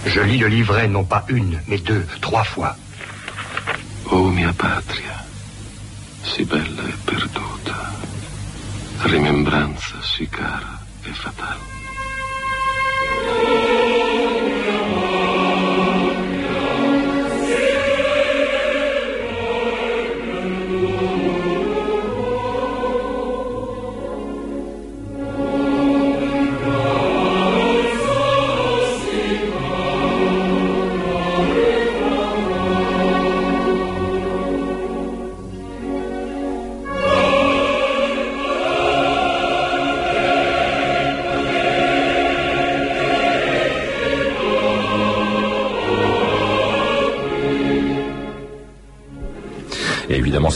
Je 0.05 0.21
lis 0.21 0.37
le 0.37 0.47
livret 0.47 0.87
non 0.87 1.03
pas 1.03 1.25
une, 1.29 1.59
mais 1.67 1.77
deux, 1.79 2.05
trois 2.21 2.43
fois. 2.43 2.75
Oh 4.13 4.29
mia 4.29 4.51
patria, 4.51 5.25
si 6.21 6.43
bella 6.43 6.83
e 6.83 6.93
perduta, 7.05 7.93
rimembranza 9.03 10.01
si 10.01 10.27
cara 10.27 10.79
e 11.03 11.13
fatale. 11.13 11.80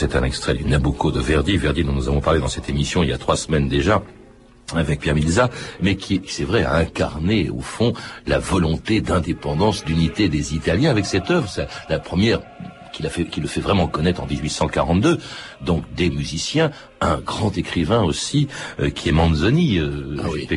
C'est 0.07 0.17
un 0.17 0.23
extrait 0.23 0.53
du 0.53 0.65
Nabucco 0.65 1.11
de 1.11 1.19
Verdi, 1.19 1.57
Verdi 1.57 1.83
dont 1.83 1.93
nous 1.93 2.07
avons 2.07 2.21
parlé 2.21 2.39
dans 2.39 2.47
cette 2.47 2.69
émission 2.69 3.01
il 3.01 3.09
y 3.09 3.13
a 3.13 3.17
trois 3.17 3.35
semaines 3.35 3.67
déjà 3.67 4.03
avec 4.75 4.99
Pierre 4.99 5.15
Milza, 5.15 5.49
mais 5.81 5.95
qui, 5.95 6.21
c'est 6.27 6.43
vrai, 6.43 6.63
a 6.63 6.75
incarné 6.75 7.49
au 7.49 7.61
fond 7.61 7.93
la 8.27 8.37
volonté 8.37 9.01
d'indépendance, 9.01 9.83
d'unité 9.83 10.29
des 10.29 10.53
Italiens 10.53 10.91
avec 10.91 11.05
cette 11.05 11.31
œuvre. 11.31 11.49
C'est 11.49 11.67
la 11.89 11.99
première 11.99 12.41
qu'il 12.91 13.05
a 13.05 13.09
fait, 13.09 13.25
qui 13.25 13.41
le 13.41 13.47
fait 13.47 13.61
vraiment 13.61 13.87
connaître 13.87 14.23
en 14.23 14.27
1842, 14.27 15.17
donc 15.61 15.83
des 15.95 16.09
musiciens, 16.09 16.71
un 17.01 17.17
grand 17.17 17.57
écrivain 17.57 18.03
aussi, 18.03 18.47
euh, 18.79 18.89
qui 18.89 19.09
est 19.09 19.11
Manzoni, 19.11 19.79
euh, 19.79 20.17
Ah 20.23 20.27
oui. 20.31 20.47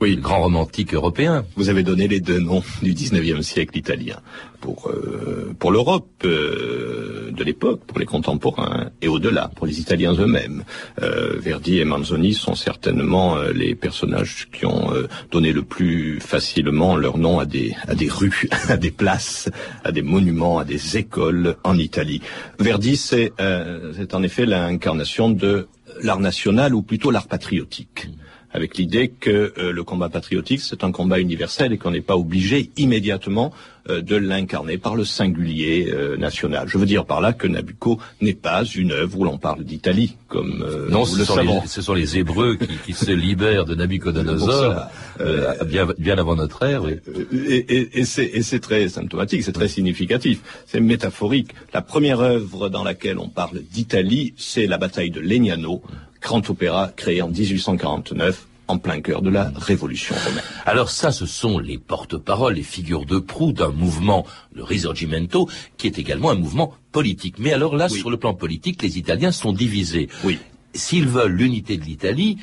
Oui. 0.00 0.14
Le 0.14 0.22
grand 0.22 0.42
romantique 0.42 0.94
européen. 0.94 1.44
Vous 1.56 1.70
avez 1.70 1.82
donné 1.82 2.06
les 2.06 2.20
deux 2.20 2.38
noms 2.38 2.62
du 2.82 2.94
19e 2.94 3.42
siècle 3.42 3.76
italien 3.76 4.16
pour 4.60 4.88
euh, 4.88 5.54
pour 5.58 5.72
l'Europe 5.72 6.08
euh, 6.24 7.30
de 7.32 7.44
l'époque, 7.44 7.80
pour 7.86 7.98
les 7.98 8.06
contemporains 8.06 8.90
et 9.02 9.08
au-delà, 9.08 9.50
pour 9.56 9.66
les 9.66 9.80
Italiens 9.80 10.14
eux-mêmes. 10.14 10.64
Euh, 11.02 11.38
Verdi 11.38 11.78
et 11.78 11.84
Manzoni 11.84 12.34
sont 12.34 12.54
certainement 12.54 13.36
euh, 13.36 13.52
les 13.52 13.74
personnages 13.74 14.48
qui 14.52 14.66
ont 14.66 14.92
euh, 14.92 15.08
donné 15.32 15.52
le 15.52 15.62
plus 15.62 16.20
facilement 16.20 16.96
leur 16.96 17.18
nom 17.18 17.40
à 17.40 17.44
des 17.44 17.74
à 17.88 17.94
des 17.94 18.08
rues, 18.08 18.48
à 18.68 18.76
des 18.76 18.92
places, 18.92 19.48
à 19.84 19.90
des 19.90 20.02
monuments, 20.02 20.58
à 20.60 20.64
des 20.64 20.96
écoles 20.96 21.56
en 21.64 21.76
Italie. 21.76 22.22
Verdi, 22.60 22.96
c'est 22.96 23.32
euh, 23.40 23.92
c'est 23.96 24.14
en 24.14 24.22
effet 24.22 24.46
l'incarnation 24.46 25.28
de 25.28 25.68
l'art 26.02 26.20
national 26.20 26.74
ou 26.74 26.82
plutôt 26.82 27.10
l'art 27.10 27.26
patriotique 27.26 28.08
avec 28.52 28.76
l'idée 28.78 29.08
que 29.08 29.52
euh, 29.58 29.72
le 29.72 29.84
combat 29.84 30.08
patriotique, 30.08 30.60
c'est 30.60 30.82
un 30.84 30.90
combat 30.92 31.20
universel 31.20 31.72
et 31.72 31.78
qu'on 31.78 31.90
n'est 31.90 32.00
pas 32.00 32.16
obligé 32.16 32.70
immédiatement 32.76 33.52
euh, 33.90 34.00
de 34.00 34.16
l'incarner 34.16 34.78
par 34.78 34.94
le 34.96 35.04
singulier 35.04 35.90
euh, 35.92 36.16
national. 36.16 36.66
Je 36.68 36.78
veux 36.78 36.86
dire 36.86 37.04
par 37.04 37.20
là 37.20 37.32
que 37.32 37.46
Nabucco 37.46 37.98
n'est 38.20 38.32
pas 38.34 38.64
une 38.64 38.92
œuvre 38.92 39.18
où 39.18 39.24
l'on 39.24 39.38
parle 39.38 39.64
d'Italie, 39.64 40.16
comme 40.28 40.62
euh, 40.66 40.88
Non, 40.90 41.04
ce 41.04 41.18
le 41.18 41.24
sont, 41.24 41.34
savons. 41.36 41.60
les, 41.62 41.68
ce 41.68 41.82
sont 41.82 41.94
les 41.94 42.16
Hébreux 42.18 42.56
qui, 42.56 42.68
qui 42.86 42.92
se 42.94 43.10
libèrent 43.12 43.66
de 43.66 43.74
Nabucodonosor, 43.74 44.86
euh, 45.20 45.64
bien, 45.64 45.86
bien 45.98 46.16
avant 46.18 46.36
notre 46.36 46.62
ère. 46.64 46.82
oui. 46.84 46.94
Et, 47.32 47.56
et- 47.76 47.98
et 48.00 48.04
c'est 48.04 48.24
et 48.26 48.42
c'est 48.42 48.60
très 48.60 48.88
symptomatique, 48.88 49.42
c'est 49.42 49.52
très 49.52 49.68
significatif, 49.68 50.40
c'est 50.66 50.80
métaphorique. 50.80 51.50
La 51.74 51.82
première 51.82 52.20
œuvre 52.20 52.68
dans 52.68 52.84
laquelle 52.84 53.18
on 53.18 53.28
parle 53.28 53.60
d'Italie, 53.72 54.34
c'est 54.36 54.66
la 54.66 54.78
bataille 54.78 55.10
de 55.10 55.20
Legnano, 55.20 55.82
grand 56.20 56.48
opéra 56.50 56.90
créé 56.96 57.22
en 57.22 57.28
1849 57.28 58.46
en 58.68 58.78
plein 58.78 59.00
cœur 59.00 59.22
de 59.22 59.30
la 59.30 59.50
Révolution 59.56 60.14
romaine. 60.26 60.44
Alors 60.66 60.90
ça, 60.90 61.10
ce 61.10 61.24
sont 61.24 61.58
les 61.58 61.78
porte-paroles, 61.78 62.54
les 62.54 62.62
figures 62.62 63.06
de 63.06 63.18
proue 63.18 63.52
d'un 63.52 63.70
mouvement, 63.70 64.26
le 64.52 64.62
Risorgimento, 64.62 65.48
qui 65.78 65.86
est 65.86 65.98
également 65.98 66.30
un 66.30 66.34
mouvement 66.34 66.74
politique. 66.92 67.38
Mais 67.38 67.52
alors 67.52 67.76
là, 67.76 67.88
sur 67.88 68.10
le 68.10 68.18
plan 68.18 68.34
politique, 68.34 68.82
les 68.82 68.98
Italiens 68.98 69.32
sont 69.32 69.52
divisés. 69.52 70.08
Oui. 70.22 70.38
S'ils 70.74 71.08
veulent 71.08 71.32
l'unité 71.32 71.78
de 71.78 71.84
l'Italie, 71.84 72.36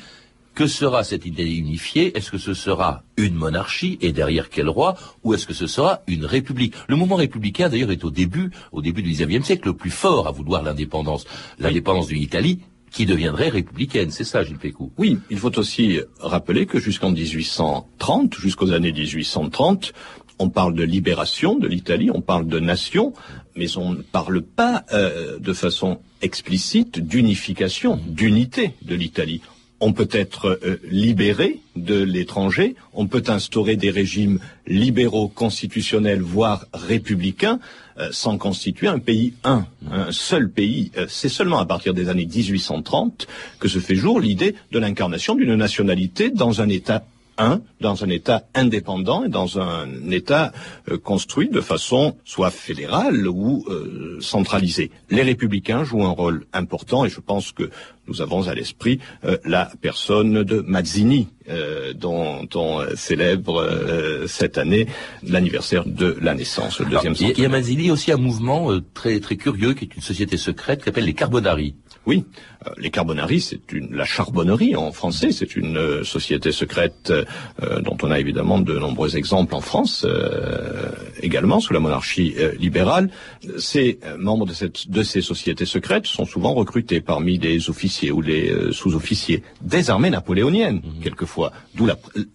que 0.56 0.66
sera 0.66 1.04
cette 1.04 1.26
Italie 1.26 1.58
unifiée? 1.58 2.16
Est-ce 2.16 2.30
que 2.30 2.38
ce 2.38 2.54
sera 2.54 3.02
une 3.18 3.34
monarchie 3.34 3.98
et 4.00 4.10
derrière 4.10 4.48
quel 4.48 4.68
roi? 4.70 4.96
Ou 5.22 5.34
est-ce 5.34 5.46
que 5.46 5.52
ce 5.52 5.66
sera 5.66 6.00
une 6.08 6.24
république? 6.24 6.74
Le 6.88 6.96
mouvement 6.96 7.16
républicain, 7.16 7.68
d'ailleurs, 7.68 7.92
est 7.92 8.04
au 8.04 8.10
début, 8.10 8.50
au 8.72 8.80
début 8.80 9.02
du 9.02 9.10
XIXe 9.10 9.44
siècle, 9.44 9.68
le 9.68 9.74
plus 9.74 9.90
fort 9.90 10.26
à 10.26 10.32
vouloir 10.32 10.62
l'indépendance. 10.62 11.26
L'indépendance 11.58 12.08
d'une 12.08 12.22
Italie 12.22 12.60
qui 12.96 13.04
deviendrait 13.04 13.50
républicaine. 13.50 14.10
C'est 14.10 14.24
ça, 14.24 14.42
Gilles 14.42 14.56
Pécou. 14.56 14.90
Oui, 14.96 15.18
il 15.28 15.38
faut 15.38 15.58
aussi 15.58 16.00
rappeler 16.18 16.64
que 16.64 16.80
jusqu'en 16.80 17.10
1830, 17.10 18.34
jusqu'aux 18.36 18.72
années 18.72 18.90
1830, 18.90 19.92
on 20.38 20.48
parle 20.48 20.72
de 20.72 20.82
libération 20.82 21.58
de 21.58 21.68
l'Italie, 21.68 22.10
on 22.10 22.22
parle 22.22 22.46
de 22.46 22.58
nation, 22.58 23.12
mais 23.54 23.76
on 23.76 23.90
ne 23.90 24.00
parle 24.00 24.40
pas 24.40 24.84
euh, 24.94 25.38
de 25.38 25.52
façon 25.52 25.98
explicite 26.22 26.98
d'unification, 26.98 28.00
d'unité 28.06 28.72
de 28.80 28.94
l'Italie. 28.94 29.42
On 29.80 29.92
peut 29.92 30.08
être 30.10 30.58
euh, 30.64 30.80
libéré 30.90 31.60
de 31.76 32.02
l'étranger, 32.02 32.76
on 32.94 33.06
peut 33.06 33.22
instaurer 33.28 33.76
des 33.76 33.90
régimes 33.90 34.38
libéraux 34.66 35.28
constitutionnels, 35.28 36.22
voire 36.22 36.66
républicains, 36.72 37.60
euh, 37.98 38.08
sans 38.10 38.38
constituer 38.38 38.88
un 38.88 38.98
pays 38.98 39.34
un, 39.44 39.66
un 39.90 40.12
seul 40.12 40.50
pays. 40.50 40.92
Euh, 40.96 41.06
C'est 41.08 41.28
seulement 41.28 41.58
à 41.58 41.66
partir 41.66 41.92
des 41.92 42.08
années 42.08 42.26
1830 42.26 43.26
que 43.58 43.68
se 43.68 43.78
fait 43.78 43.96
jour 43.96 44.18
l'idée 44.18 44.54
de 44.72 44.78
l'incarnation 44.78 45.34
d'une 45.34 45.54
nationalité 45.54 46.30
dans 46.30 46.62
un 46.62 46.68
État 46.68 47.04
un, 47.38 47.60
dans 47.80 48.04
un 48.04 48.08
État 48.08 48.44
indépendant 48.54 49.24
et 49.24 49.28
dans 49.28 49.58
un 49.60 49.88
État 50.10 50.52
euh, 50.90 50.98
construit 50.98 51.48
de 51.48 51.60
façon 51.60 52.16
soit 52.24 52.50
fédérale 52.50 53.28
ou 53.28 53.64
euh, 53.68 54.18
centralisée. 54.20 54.90
Les 55.10 55.22
républicains 55.22 55.84
jouent 55.84 56.04
un 56.04 56.10
rôle 56.10 56.46
important 56.52 57.04
et 57.04 57.08
je 57.08 57.20
pense 57.20 57.52
que 57.52 57.70
nous 58.08 58.20
avons 58.22 58.48
à 58.48 58.54
l'esprit 58.54 59.00
euh, 59.24 59.36
la 59.44 59.70
personne 59.80 60.42
de 60.44 60.60
Mazzini, 60.60 61.28
euh, 61.48 61.92
dont 61.92 62.48
on 62.54 62.80
célèbre 62.94 63.60
euh, 63.60 64.26
cette 64.26 64.58
année 64.58 64.86
l'anniversaire 65.22 65.84
de 65.86 66.16
la 66.20 66.34
naissance, 66.34 66.78
le 66.80 66.86
deuxième 66.86 67.14
Alors, 67.18 67.32
Il 67.36 67.42
y 67.42 67.44
a-. 67.44 67.48
Mazzini 67.48 67.90
aussi 67.90 68.12
un 68.12 68.16
mouvement 68.16 68.70
euh, 68.70 68.82
très 68.94 69.20
très 69.20 69.36
curieux 69.36 69.74
qui 69.74 69.84
est 69.84 69.94
une 69.94 70.02
société 70.02 70.36
secrète 70.36 70.80
qui 70.80 70.84
s'appelle 70.86 71.04
les 71.04 71.14
Carbonari. 71.14 71.74
Oui, 72.06 72.24
euh, 72.64 72.70
les 72.78 72.90
Carbonari, 72.90 73.40
c'est 73.40 73.72
une 73.72 73.94
la 73.94 74.04
charbonnerie 74.04 74.76
en 74.76 74.92
français, 74.92 75.32
c'est 75.32 75.56
une 75.56 75.76
euh, 75.76 76.04
société 76.04 76.52
secrète 76.52 77.10
euh, 77.10 77.80
dont 77.80 77.96
on 78.02 78.12
a 78.12 78.20
évidemment 78.20 78.60
de 78.60 78.78
nombreux 78.78 79.16
exemples 79.16 79.56
en 79.56 79.60
France, 79.60 80.06
euh, 80.08 80.92
également 81.20 81.58
sous 81.58 81.72
la 81.72 81.80
monarchie 81.80 82.34
euh, 82.38 82.52
libérale. 82.60 83.10
Ces 83.58 83.98
euh, 84.04 84.16
membres 84.18 84.46
de, 84.46 84.52
cette, 84.52 84.88
de 84.88 85.02
ces 85.02 85.20
sociétés 85.20 85.66
secrètes 85.66 86.06
sont 86.06 86.26
souvent 86.26 86.54
recrutés 86.54 87.00
parmi 87.00 87.38
des 87.38 87.70
officiers 87.70 88.12
ou 88.12 88.20
les 88.20 88.50
euh, 88.50 88.70
sous-officiers 88.70 89.42
des 89.60 89.90
armées 89.90 90.10
napoléoniennes, 90.10 90.82
quelquefois. 91.02 91.50
D'où 91.74 91.88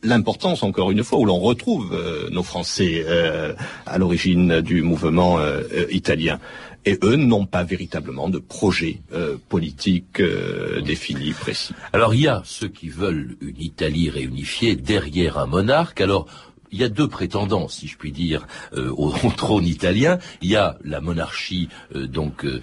l'importance, 0.03 0.63
encore 0.63 0.91
une 0.91 1.03
fois, 1.03 1.17
où 1.19 1.25
l'on 1.25 1.39
retrouve 1.39 1.93
euh, 1.93 2.29
nos 2.29 2.43
Français 2.43 3.05
euh, 3.07 3.53
à 3.85 3.97
l'origine 3.97 4.59
du 4.59 4.81
mouvement 4.81 5.39
italien. 5.89 6.39
Et 6.85 6.97
eux 7.03 7.15
n'ont 7.15 7.45
pas 7.45 7.63
véritablement 7.63 8.27
de 8.29 8.39
projet 8.39 9.01
euh, 9.13 9.37
politique 9.49 10.19
euh, 10.19 10.81
défini, 10.81 11.31
précis. 11.31 11.73
Alors 11.93 12.15
il 12.15 12.21
y 12.21 12.27
a 12.27 12.41
ceux 12.45 12.69
qui 12.69 12.89
veulent 12.89 13.35
une 13.41 13.59
Italie 13.61 14.09
réunifiée 14.09 14.75
derrière 14.75 15.37
un 15.37 15.45
monarque. 15.45 16.01
Alors 16.01 16.25
il 16.71 16.79
y 16.79 16.83
a 16.83 16.89
deux 16.89 17.07
prétendants, 17.07 17.67
si 17.67 17.87
je 17.87 17.97
puis 17.97 18.11
dire, 18.11 18.47
euh, 18.75 18.89
au, 18.91 19.13
au 19.23 19.31
trône 19.31 19.65
italien. 19.65 20.17
Il 20.41 20.49
y 20.49 20.55
a 20.55 20.77
la 20.83 21.01
monarchie 21.01 21.69
euh, 21.95 22.07
donc 22.07 22.45
euh, 22.45 22.61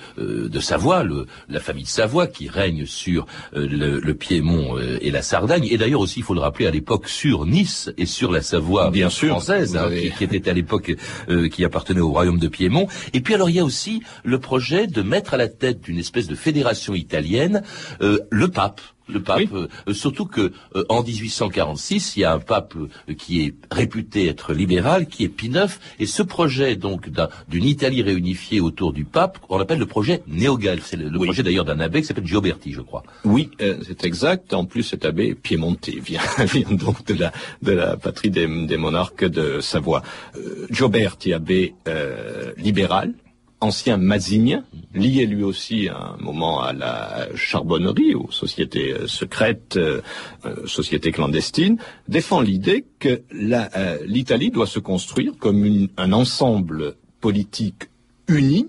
de 0.49 0.61
Savoie, 0.61 1.03
le- 1.05 1.27
la 1.49 1.61
famille 1.61 1.85
de 1.85 1.89
Savoie, 1.89 2.27
qui 2.27 2.49
règne 2.49 2.87
sur 2.87 3.27
euh, 3.55 3.67
le, 3.69 4.01
le 4.01 4.15
Piémont 4.15 4.77
euh, 4.79 4.99
et 5.01 5.11
la 5.11 5.23
Sardagne. 5.23 5.67
Et 5.71 5.77
d'ailleurs 5.79 6.01
aussi, 6.01 6.21
il 6.21 6.23
faut 6.23 6.35
le 6.35 6.41
rappeler, 6.41 6.67
à 6.67 6.71
l'époque 6.71 7.09
sur 7.09 7.47
Nice 7.47 7.91
et 7.99 8.07
sur 8.07 8.33
la 8.33 8.43
Savoie 8.43 8.91
Bien 8.91 9.11
sûr, 9.11 9.31
française, 9.31 9.77
hein, 9.77 9.85
avez- 9.85 10.11
qui, 10.11 10.27
qui 10.29 10.37
était 10.37 10.49
à 10.51 10.53
l'époque 10.55 10.95
euh, 11.29 11.49
qui 11.49 11.65
appartenait 11.65 12.01
au 12.01 12.11
royaume 12.11 12.39
de 12.39 12.49
Piémont. 12.49 12.89
Et 13.13 13.21
puis 13.21 13.35
alors 13.35 13.51
il 13.51 13.57
y 13.57 13.61
a 13.61 13.65
aussi 13.65 14.03
le 14.25 14.39
projet 14.39 14.87
de 14.87 15.03
mettre 15.03 15.35
à 15.35 15.37
la 15.37 15.49
tête 15.49 15.81
d'une 15.81 15.99
espèce 15.99 16.27
de 16.29 16.35
fédération 16.35 16.95
italienne 16.95 17.63
euh, 18.01 18.19
le 18.31 18.49
pape. 18.49 18.81
Le 19.09 19.21
pape, 19.23 19.41
euh, 19.53 19.69
surtout 19.95 20.27
que 20.27 20.53
euh, 20.77 20.85
en 20.89 21.03
1846, 21.03 22.17
il 22.17 22.21
y 22.21 22.25
a 22.25 22.33
un 22.35 22.39
pape 22.39 22.75
euh, 22.77 23.15
qui 23.15 23.41
est 23.43 23.55
réputé 23.73 24.27
être 24.29 24.53
libéral, 24.53 25.07
qui 25.07 25.25
est 25.25 25.29
Pie 25.29 25.47
IX, 25.49 25.79
et 25.99 26.07
ce 26.07 26.23
projet 26.23 26.77
donc 26.77 27.09
d'un- 27.09 27.29
d'une 27.49 27.65
Italie 27.65 28.03
réunifiée 28.03 28.61
autour 28.61 28.93
du 28.93 29.05
pape, 29.05 29.39
on 29.49 29.59
l'appelle 29.59 29.79
le 29.79 29.87
projet 29.87 30.23
néogal. 30.27 30.81
C'est 30.83 30.97
le, 30.97 31.09
le 31.09 31.19
projet 31.19 31.43
d'ailleurs 31.43 31.65
d'un 31.65 31.81
abbé 31.81 32.01
qui 32.03 32.07
s'appelle 32.07 32.27
Gioberti, 32.27 32.73
je 32.73 32.81
crois. 32.83 33.03
Oui, 33.25 33.51
euh, 33.63 33.79
c'est 33.87 34.05
exact. 34.05 34.53
En 34.53 34.65
plus, 34.67 34.83
cet 34.83 35.05
abbé 35.05 35.35
piémontais 35.35 35.99
vient, 36.01 36.21
vient 36.45 36.71
donc 36.77 37.05
de 37.07 37.15
la, 37.15 37.33
de 37.63 37.73
la 37.73 37.97
patrie 37.97 38.31
des, 38.31 38.47
des 38.67 38.77
monarques 38.77 39.25
de 39.25 39.61
Savoie. 39.61 40.03
Euh, 40.37 40.67
Gioberti, 40.71 41.33
abbé 41.33 41.75
euh, 41.89 42.53
libéral, 42.57 43.15
ancien 43.61 43.97
mazinien, 43.97 44.65
lié 44.95 45.27
lui 45.27 45.43
aussi 45.43 45.89
à 45.89 45.97
un 45.99 46.17
moment 46.19 46.61
à 46.61 46.73
la 46.73 47.29
charbonnerie, 47.35 48.15
aux 48.15 48.31
sociétés 48.31 48.93
euh, 48.93 49.07
secrètes, 49.09 49.77
euh, 49.77 50.01
euh, 50.47 50.67
sociétés 50.67 51.11
clandestines, 51.13 51.79
défend 52.07 52.41
l'idée 52.41 52.85
que 53.01 53.21
euh, 53.33 53.99
l'Italie 54.07 54.51
doit 54.51 54.67
se 54.67 54.79
construire 54.79 55.33
comme 55.39 55.65
une- 55.65 55.89
un 55.97 56.13
ensemble 56.13 56.95
politique 57.21 57.89
uni, 58.29 58.69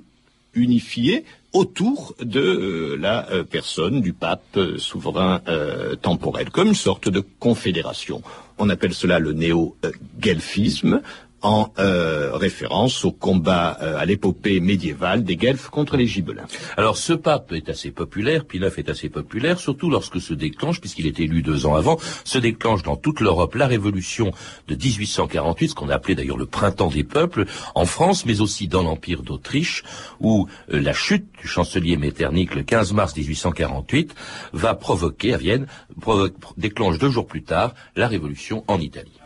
unifié 0.56 1.23
autour 1.54 2.15
de 2.21 2.39
euh, 2.41 2.95
la 2.99 3.30
euh, 3.32 3.43
personne 3.43 4.02
du 4.02 4.13
pape 4.13 4.43
euh, 4.58 4.78
souverain 4.78 5.41
euh, 5.47 5.95
temporel, 5.95 6.49
comme 6.49 6.69
une 6.69 6.73
sorte 6.75 7.10
de 7.10 7.21
confédération. 7.39 8.21
On 8.58 8.69
appelle 8.69 8.93
cela 8.93 9.19
le 9.19 9.34
néo-guelfisme 9.34 11.02
en 11.41 11.71
euh, 11.80 12.32
référence 12.34 13.06
au 13.06 13.12
combat 13.12 13.78
euh, 13.82 13.97
à 13.97 14.06
l'épopée 14.06 14.60
médiévale 14.60 15.23
des 15.23 15.36
Guelfes 15.36 15.69
contre 15.69 15.97
les 15.97 16.06
Gibelins. 16.08 16.45
Alors 16.78 16.97
ce 16.97 17.13
pape 17.13 17.52
est 17.54 17.69
assez 17.69 17.91
populaire, 17.91 18.43
IX 18.54 18.65
est 18.78 18.89
assez 18.89 19.10
populaire, 19.10 19.60
surtout 19.60 19.89
lorsque 19.89 20.19
se 20.19 20.34
déclenche, 20.34 20.80
puisqu'il 20.80 21.08
est 21.08 21.19
élu 21.19 21.41
deux 21.41 21.65
ans 21.65 21.75
avant, 21.75 21.97
se 22.23 22.38
déclenche 22.38 22.84
dans 22.84 22.95
toute 22.95 23.19
l'Europe 23.21 23.56
la 23.56 23.67
révolution 23.67 24.32
de 24.67 24.75
1848, 24.75 25.69
ce 25.69 25.75
qu'on 25.75 25.89
a 25.89 25.95
appelé 25.95 26.15
d'ailleurs 26.15 26.38
le 26.38 26.45
printemps 26.45 26.89
des 26.89 27.04
peuples, 27.04 27.45
en 27.75 27.86
France, 27.86 28.25
mais 28.25 28.41
aussi 28.41 28.67
dans 28.67 28.84
l'Empire 28.84 29.23
d'Autriche, 29.23 29.84
où 30.19 30.47
euh, 30.73 30.80
la 30.82 30.93
chute 30.93 31.25
du 31.41 31.47
chancelier 31.47 31.97
Metternich 31.97 32.56
le 32.56 32.63
15 32.63 32.93
mars 32.93 33.15
1848 33.15 34.15
va 34.54 34.73
provoquer 34.75 35.34
à 35.34 35.38
Vienne, 35.38 35.67
provo- 36.02 36.30
déclenche 36.58 36.97
deux 36.97 37.10
jours 37.10 37.28
plus 37.28 37.43
tard, 37.43 37.73
la 37.95 38.08
révolution 38.08 38.63
en 38.67 38.80
Italie. 38.80 39.18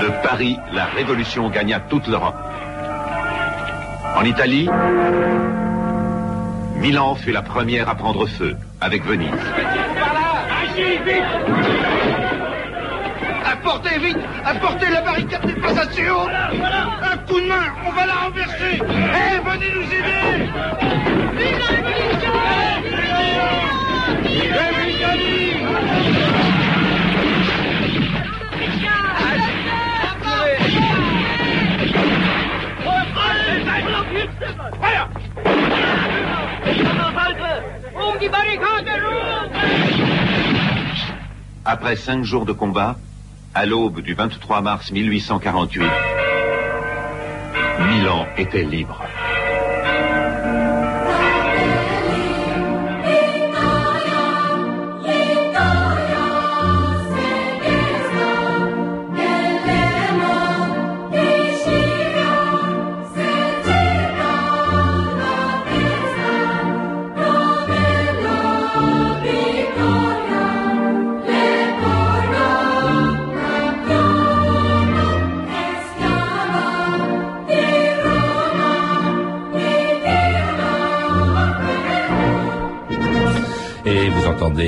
De 0.00 0.08
Paris, 0.22 0.58
la 0.72 0.86
révolution 0.86 1.48
gagna 1.48 1.80
toute 1.80 2.06
l'Europe. 2.06 2.36
En 4.16 4.24
Italie, 4.24 4.68
Milan 6.76 7.14
fut 7.14 7.32
la 7.32 7.42
première 7.42 7.88
à 7.88 7.94
prendre 7.94 8.26
feu, 8.26 8.56
avec 8.80 9.04
Venise. 9.04 9.30
Par 9.30 10.14
là 10.14 10.44
Agis, 10.62 10.98
vite 11.04 11.24
Apportez 13.44 13.98
vite 13.98 14.18
Apportez 14.44 14.90
la 14.90 15.00
barricade 15.00 15.46
des 15.46 15.54
passations 15.54 16.28
Un 16.28 17.16
coup 17.18 17.40
de 17.40 17.46
main, 17.46 17.72
on 17.86 17.90
va 17.92 18.06
la 18.06 18.14
renverser. 18.14 18.80
Eh, 18.80 19.38
venez 19.48 19.70
nous 19.74 19.86
aider. 19.92 20.50
Vive 21.36 21.58
la 21.58 21.66
Révolution. 21.76 22.32
Vive 24.22 24.54
Feuer 24.54 24.86
Après 41.68 41.96
cinq 41.96 42.22
jours 42.22 42.46
de 42.46 42.52
combat, 42.52 42.94
à 43.52 43.66
l'aube 43.66 44.00
du 44.00 44.14
23 44.14 44.60
mars 44.60 44.92
1848, 44.92 45.82
Milan 47.88 48.24
était 48.36 48.62
libre. 48.62 49.05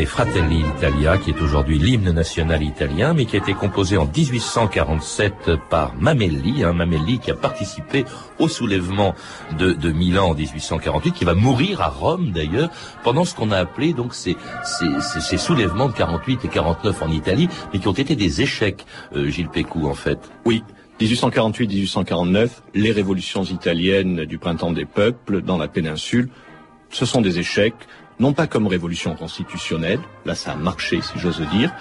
Fratelli 0.06 0.60
Italia, 0.76 1.18
qui 1.18 1.30
est 1.30 1.40
aujourd'hui 1.40 1.78
l'hymne 1.78 2.10
national 2.10 2.62
italien, 2.62 3.12
mais 3.14 3.26
qui 3.26 3.36
a 3.36 3.38
été 3.38 3.52
composé 3.54 3.96
en 3.96 4.06
1847 4.06 5.50
par 5.70 5.94
Mamelli, 5.94 6.64
un 6.64 6.72
Mamelli 6.72 7.18
qui 7.18 7.30
a 7.30 7.34
participé 7.34 8.04
au 8.38 8.48
soulèvement 8.48 9.14
de, 9.58 9.92
Milan 9.92 10.30
en 10.30 10.34
1848, 10.34 11.12
qui 11.12 11.24
va 11.24 11.34
mourir 11.34 11.80
à 11.80 11.88
Rome 11.88 12.32
d'ailleurs, 12.32 12.70
pendant 13.04 13.24
ce 13.24 13.34
qu'on 13.34 13.50
a 13.50 13.58
appelé 13.58 13.92
donc 13.92 14.14
ces 14.14 14.36
soulèvements 15.36 15.88
de 15.88 15.94
48 15.94 16.44
et 16.44 16.48
49 16.48 17.02
en 17.02 17.10
Italie, 17.10 17.48
mais 17.72 17.78
qui 17.78 17.88
ont 17.88 17.92
été 17.92 18.16
des 18.16 18.40
échecs, 18.40 18.86
euh, 19.14 19.28
Gilles 19.28 19.50
Pécou 19.50 19.86
en 19.86 19.94
fait. 19.94 20.18
Oui. 20.44 20.64
1848-1849, 21.00 22.48
les 22.74 22.90
révolutions 22.90 23.44
italiennes 23.44 24.24
du 24.24 24.38
printemps 24.38 24.72
des 24.72 24.86
peuples 24.86 25.42
dans 25.42 25.56
la 25.56 25.68
péninsule, 25.68 26.28
ce 26.90 27.06
sont 27.06 27.20
des 27.20 27.38
échecs, 27.38 27.86
non 28.20 28.32
pas 28.32 28.46
comme 28.46 28.66
révolution 28.66 29.14
constitutionnelle, 29.14 30.00
là 30.24 30.34
ça 30.34 30.52
a 30.52 30.56
marché 30.56 31.00
si 31.00 31.18
j'ose 31.18 31.40
dire, 31.52 31.72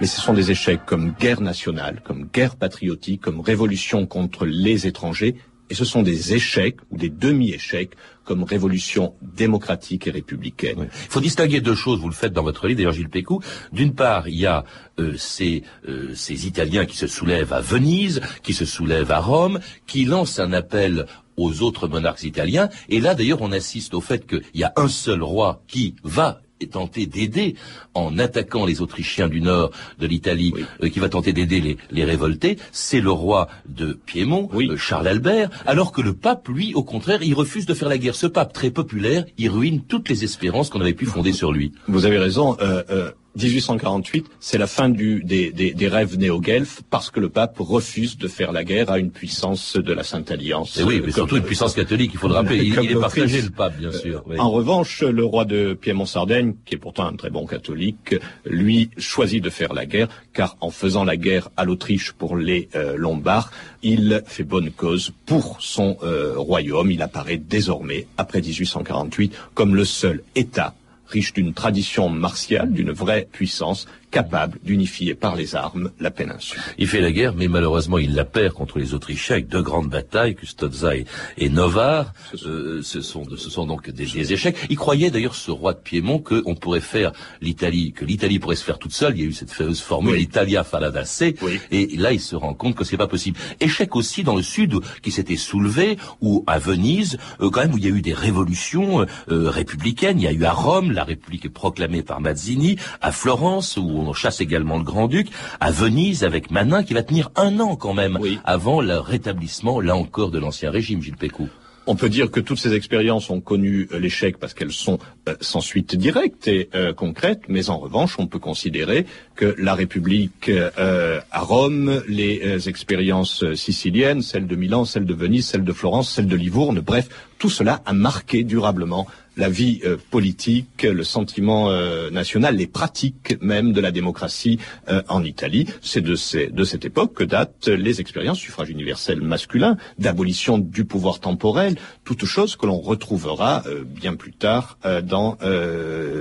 mais 0.00 0.06
ce 0.06 0.20
sont 0.20 0.32
des 0.32 0.50
échecs 0.50 0.84
comme 0.84 1.12
guerre 1.12 1.40
nationale, 1.40 2.02
comme 2.04 2.28
guerre 2.32 2.56
patriotique, 2.56 3.20
comme 3.20 3.40
révolution 3.40 4.06
contre 4.06 4.46
les 4.46 4.86
étrangers, 4.86 5.36
et 5.72 5.74
ce 5.74 5.86
sont 5.86 6.02
des 6.02 6.34
échecs 6.34 6.76
ou 6.90 6.98
des 6.98 7.08
demi-échecs 7.08 7.92
comme 8.24 8.42
révolution 8.42 9.14
démocratique 9.22 10.06
et 10.06 10.10
républicaine. 10.10 10.88
Il 11.06 11.10
faut 11.10 11.20
distinguer 11.20 11.62
deux 11.62 11.74
choses, 11.74 11.98
vous 11.98 12.10
le 12.10 12.14
faites 12.14 12.34
dans 12.34 12.42
votre 12.42 12.66
livre, 12.66 12.76
d'ailleurs 12.76 12.92
Gilles 12.92 13.08
Pécou. 13.08 13.40
D'une 13.72 13.94
part, 13.94 14.28
il 14.28 14.34
y 14.34 14.44
a 14.44 14.64
euh, 14.98 15.14
ces, 15.16 15.62
euh, 15.88 16.14
ces 16.14 16.46
Italiens 16.46 16.84
qui 16.84 16.98
se 16.98 17.06
soulèvent 17.06 17.54
à 17.54 17.62
Venise, 17.62 18.20
qui 18.42 18.52
se 18.52 18.66
soulèvent 18.66 19.12
à 19.12 19.20
Rome, 19.20 19.60
qui 19.86 20.04
lancent 20.04 20.40
un 20.40 20.52
appel 20.52 21.06
aux 21.36 21.62
autres 21.62 21.88
monarques 21.88 22.24
italiens. 22.24 22.68
Et 22.88 23.00
là, 23.00 23.14
d'ailleurs, 23.14 23.42
on 23.42 23.52
assiste 23.52 23.94
au 23.94 24.00
fait 24.00 24.26
qu'il 24.26 24.42
y 24.54 24.64
a 24.64 24.72
un 24.76 24.88
seul 24.88 25.22
roi 25.22 25.62
qui 25.66 25.94
va 26.04 26.40
tenter 26.66 27.06
d'aider 27.06 27.56
en 27.94 28.18
attaquant 28.18 28.64
les 28.64 28.80
Autrichiens 28.80 29.28
du 29.28 29.40
nord 29.40 29.70
de 29.98 30.06
l'Italie, 30.06 30.54
euh, 30.82 30.88
qui 30.88 31.00
va 31.00 31.08
tenter 31.08 31.32
d'aider 31.32 31.60
les, 31.60 31.76
les 31.90 32.04
révoltés, 32.04 32.58
c'est 32.70 33.00
le 33.00 33.10
roi 33.10 33.48
de 33.68 33.98
Piémont, 34.06 34.48
euh, 34.54 34.76
Charles 34.76 35.08
Albert, 35.08 35.50
alors 35.66 35.92
que 35.92 36.00
le 36.00 36.14
pape, 36.14 36.48
lui, 36.48 36.74
au 36.74 36.82
contraire, 36.82 37.22
il 37.22 37.34
refuse 37.34 37.66
de 37.66 37.74
faire 37.74 37.88
la 37.88 37.98
guerre. 37.98 38.14
Ce 38.14 38.26
pape 38.26 38.52
très 38.52 38.70
populaire, 38.70 39.24
il 39.38 39.50
ruine 39.50 39.82
toutes 39.82 40.08
les 40.08 40.24
espérances 40.24 40.70
qu'on 40.70 40.80
avait 40.80 40.94
pu 40.94 41.06
fonder 41.06 41.32
sur 41.32 41.52
lui. 41.52 41.72
Vous 41.88 42.06
avez 42.06 42.18
raison. 42.18 42.56
Euh, 42.60 42.82
euh, 42.90 43.10
1848, 43.36 44.26
c'est 44.40 44.58
la 44.58 44.66
fin 44.66 44.88
du, 44.88 45.22
des, 45.24 45.50
des, 45.52 45.72
des 45.72 45.88
rêves 45.88 46.18
néo-guelfes 46.18 46.82
parce 46.90 47.10
que 47.10 47.20
le 47.20 47.28
pape 47.28 47.56
refuse 47.58 48.18
de 48.18 48.28
faire 48.28 48.52
la 48.52 48.64
guerre 48.64 48.90
à 48.90 48.98
une 48.98 49.10
puissance 49.10 49.76
de 49.76 49.92
la 49.92 50.02
Sainte 50.04 50.30
Alliance. 50.30 50.78
Et 50.78 50.82
oui, 50.82 50.96
mais 50.96 51.00
Comme- 51.06 51.12
surtout 51.12 51.36
une 51.36 51.42
puissance 51.44 51.74
catholique, 51.74 52.10
il 52.14 52.18
faut 52.18 52.28
le 52.28 52.34
rappeler. 52.34 52.58
Il, 52.82 52.90
est 52.90 52.94
partagé, 52.94 53.42
le 53.42 53.50
pape, 53.50 53.78
bien 53.78 53.92
sûr. 53.92 54.22
oui. 54.26 54.38
En 54.38 54.50
revanche, 54.50 55.02
le 55.02 55.24
roi 55.24 55.44
de 55.44 55.74
Piémont-Sardaigne, 55.74 56.54
qui 56.64 56.74
est 56.74 56.78
pourtant 56.78 57.06
un 57.06 57.16
très 57.16 57.30
bon 57.30 57.46
catholique, 57.46 58.14
lui 58.44 58.90
choisit 58.98 59.42
de 59.42 59.50
faire 59.50 59.72
la 59.72 59.86
guerre, 59.86 60.08
car 60.32 60.56
en 60.60 60.70
faisant 60.70 61.04
la 61.04 61.16
guerre 61.16 61.48
à 61.56 61.64
l'Autriche 61.64 62.12
pour 62.12 62.36
les 62.36 62.68
euh, 62.74 62.96
Lombards, 62.96 63.50
il 63.82 64.22
fait 64.26 64.44
bonne 64.44 64.70
cause 64.70 65.12
pour 65.26 65.56
son 65.60 65.96
euh, 66.02 66.34
royaume. 66.36 66.90
Il 66.90 67.02
apparaît 67.02 67.38
désormais, 67.38 68.06
après 68.16 68.40
1848, 68.40 69.34
comme 69.54 69.74
le 69.74 69.84
seul 69.84 70.22
État 70.34 70.74
riche 71.12 71.32
d'une 71.34 71.52
tradition 71.52 72.08
martiale, 72.08 72.72
d'une 72.72 72.90
vraie 72.90 73.28
puissance, 73.30 73.86
capable 74.12 74.58
d'unifier 74.62 75.14
par 75.14 75.34
les 75.34 75.56
armes 75.56 75.90
la 75.98 76.10
péninsule. 76.10 76.60
Il 76.78 76.86
fait 76.86 77.00
la 77.00 77.10
guerre, 77.10 77.34
mais 77.34 77.48
malheureusement, 77.48 77.98
il 77.98 78.14
la 78.14 78.24
perd 78.24 78.52
contre 78.52 78.78
les 78.78 78.94
Autrichiens 78.94 79.36
avec 79.36 79.48
deux 79.48 79.62
grandes 79.62 79.88
batailles, 79.88 80.34
Custozza 80.36 80.94
et, 80.96 81.06
et 81.38 81.48
Novare. 81.48 82.12
Euh, 82.46 82.80
ce, 82.82 83.00
sont, 83.00 83.24
ce 83.36 83.50
sont 83.50 83.66
donc 83.66 83.90
des, 83.90 84.06
des 84.06 84.32
échecs. 84.32 84.56
Il 84.68 84.76
croyait 84.76 85.10
d'ailleurs, 85.10 85.34
ce 85.34 85.50
roi 85.50 85.72
de 85.72 85.78
Piémont, 85.78 86.18
qu'on 86.18 86.54
pourrait 86.54 86.80
faire 86.80 87.12
l'Italie, 87.40 87.92
que 87.92 88.04
l'Italie 88.04 88.38
pourrait 88.38 88.56
se 88.56 88.64
faire 88.64 88.78
toute 88.78 88.92
seule. 88.92 89.16
Il 89.16 89.22
y 89.22 89.24
a 89.24 89.28
eu 89.28 89.32
cette 89.32 89.50
fameuse 89.50 89.80
formule 89.80 90.12
Oui. 90.12 90.22
Italia 90.22 90.62
falada 90.62 91.04
se. 91.04 91.34
Et 91.70 91.96
là, 91.96 92.12
il 92.12 92.20
se 92.20 92.36
rend 92.36 92.54
compte 92.54 92.74
que 92.74 92.84
c'est 92.84 92.98
pas 92.98 93.06
possible. 93.06 93.38
Échec 93.60 93.96
aussi 93.96 94.22
dans 94.22 94.36
le 94.36 94.42
sud, 94.42 94.74
qui 95.02 95.10
s'était 95.10 95.36
soulevé, 95.36 95.96
ou 96.20 96.44
à 96.46 96.58
Venise, 96.58 97.16
euh, 97.40 97.48
quand 97.50 97.62
même, 97.62 97.72
où 97.74 97.78
il 97.78 97.84
y 97.84 97.86
a 97.86 97.94
eu 97.94 98.02
des 98.02 98.12
révolutions 98.12 99.06
euh, 99.30 99.48
républicaines. 99.48 100.20
Il 100.20 100.24
y 100.24 100.26
a 100.26 100.32
eu 100.32 100.44
à 100.44 100.52
Rome, 100.52 100.92
la 100.92 101.04
République 101.04 101.46
est 101.46 101.48
proclamée 101.48 102.02
par 102.02 102.20
Mazzini, 102.20 102.76
à 103.00 103.10
Florence, 103.12 103.76
où 103.76 104.01
on 104.08 104.12
chasse 104.12 104.40
également 104.40 104.78
le 104.78 104.84
Grand-Duc, 104.84 105.28
à 105.60 105.70
Venise, 105.70 106.24
avec 106.24 106.50
Manin, 106.50 106.82
qui 106.82 106.94
va 106.94 107.02
tenir 107.02 107.30
un 107.36 107.60
an 107.60 107.76
quand 107.76 107.94
même, 107.94 108.18
avant 108.44 108.80
le 108.80 108.98
rétablissement, 108.98 109.80
là 109.80 109.96
encore, 109.96 110.30
de 110.30 110.38
l'ancien 110.38 110.70
régime, 110.70 111.02
Gilles 111.02 111.16
Pécou. 111.16 111.48
On 111.86 111.96
peut 111.96 112.08
dire 112.08 112.30
que 112.30 112.38
toutes 112.38 112.60
ces 112.60 112.74
expériences 112.74 113.28
ont 113.28 113.40
connu 113.40 113.88
euh, 113.92 113.98
l'échec 113.98 114.38
parce 114.38 114.54
qu'elles 114.54 114.70
sont 114.70 115.00
euh, 115.28 115.34
sans 115.40 115.60
suite 115.60 115.96
directe 115.96 116.46
et 116.46 116.68
euh, 116.76 116.92
concrète, 116.92 117.40
mais 117.48 117.70
en 117.70 117.78
revanche, 117.78 118.20
on 118.20 118.28
peut 118.28 118.38
considérer 118.38 119.04
que 119.34 119.56
la 119.58 119.74
République 119.74 120.48
euh, 120.48 121.20
à 121.32 121.40
Rome, 121.40 122.02
les 122.06 122.68
expériences 122.68 123.44
siciliennes, 123.54 124.22
celles 124.22 124.46
de 124.46 124.54
Milan, 124.54 124.84
celles 124.84 125.06
de 125.06 125.14
Venise, 125.14 125.46
celles 125.46 125.64
de 125.64 125.72
Florence, 125.72 126.12
celles 126.12 126.28
de 126.28 126.36
Livourne, 126.36 126.78
bref, 126.78 127.08
tout 127.38 127.50
cela 127.50 127.82
a 127.84 127.92
marqué 127.92 128.44
durablement 128.44 129.08
la 129.36 129.48
vie 129.48 129.80
euh, 129.84 129.96
politique, 130.10 130.82
le 130.82 131.04
sentiment 131.04 131.70
euh, 131.70 132.10
national, 132.10 132.56
les 132.56 132.66
pratiques 132.66 133.36
même 133.40 133.72
de 133.72 133.80
la 133.80 133.90
démocratie 133.90 134.58
euh, 134.88 135.02
en 135.08 135.24
Italie. 135.24 135.66
C'est 135.80 136.00
de, 136.00 136.16
de 136.50 136.64
cette 136.64 136.84
époque 136.84 137.14
que 137.14 137.24
datent 137.24 137.68
les 137.68 138.00
expériences 138.00 138.38
suffrage 138.38 138.70
universel 138.70 139.20
masculin, 139.20 139.76
d'abolition 139.98 140.58
du 140.58 140.84
pouvoir 140.84 141.20
temporel, 141.20 141.76
toutes 142.04 142.24
choses 142.24 142.56
que 142.56 142.66
l'on 142.66 142.80
retrouvera 142.80 143.62
euh, 143.66 143.84
bien 143.84 144.14
plus 144.14 144.32
tard 144.32 144.78
dans 145.04 145.38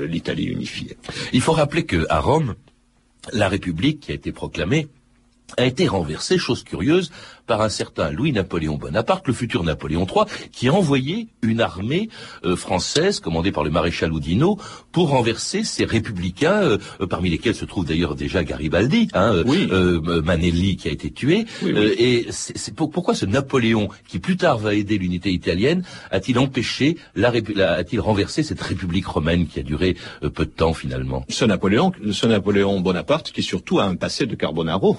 l'Italie 0.08 0.45
unifiée. 0.45 0.97
Il 1.34 1.41
faut 1.41 1.52
rappeler 1.52 1.84
que 1.86 2.06
à 2.10 2.19
Rome, 2.19 2.56
la 3.34 3.50
République 3.50 4.02
qui 4.02 4.12
a 4.12 4.15
été 4.15 4.32
proclamée 4.32 4.88
a 5.58 5.65
été 5.65 5.88
renversée, 5.88 6.38
chose 6.38 6.63
curieuse, 6.63 7.12
par 7.51 7.61
un 7.63 7.67
certain 7.67 8.11
Louis-Napoléon 8.11 8.77
Bonaparte, 8.77 9.27
le 9.27 9.33
futur 9.33 9.65
Napoléon 9.65 10.05
III, 10.07 10.23
qui 10.53 10.69
a 10.69 10.73
envoyé 10.73 11.27
une 11.41 11.59
armée 11.59 12.07
euh, 12.45 12.55
française, 12.55 13.19
commandée 13.19 13.51
par 13.51 13.65
le 13.65 13.69
maréchal 13.71 14.13
Oudinot, 14.13 14.57
pour 14.93 15.09
renverser 15.09 15.65
ces 15.65 15.83
républicains, 15.83 16.61
euh, 16.63 16.77
euh, 17.01 17.07
parmi 17.07 17.29
lesquels 17.29 17.53
se 17.53 17.65
trouve 17.65 17.85
d'ailleurs 17.85 18.15
déjà 18.15 18.45
Garibaldi, 18.45 19.09
hein, 19.13 19.33
euh, 19.33 19.43
euh, 20.07 20.21
Manelli 20.21 20.77
qui 20.77 20.87
a 20.87 20.91
été 20.91 21.11
tué. 21.11 21.45
Euh, 21.63 21.93
et 21.97 22.27
c'est 22.29 22.57
c'est 22.57 22.73
pour- 22.73 22.89
pourquoi 22.89 23.15
ce 23.15 23.25
Napoléon, 23.25 23.89
qui 24.07 24.19
plus 24.19 24.37
tard 24.37 24.57
va 24.57 24.73
aider 24.73 24.97
l'unité 24.97 25.29
italienne, 25.33 25.83
a-t-il 26.09 26.39
empêché, 26.39 26.95
la, 27.15 27.33
la- 27.53 27.73
a-t-il 27.73 27.99
renversé 27.99 28.43
cette 28.43 28.61
République 28.61 29.07
romaine 29.07 29.45
qui 29.45 29.59
a 29.59 29.63
duré 29.63 29.97
peu 30.21 30.45
de 30.45 30.51
temps 30.51 30.73
finalement? 30.73 31.25
Ce 31.27 31.43
Napoléon, 31.43 31.91
ce 32.13 32.27
Napoléon 32.27 32.79
Bonaparte, 32.79 33.33
qui 33.33 33.43
surtout 33.43 33.79
a 33.79 33.83
un 33.83 33.95
passé 33.95 34.25
de 34.25 34.35
Carbonaro, 34.35 34.95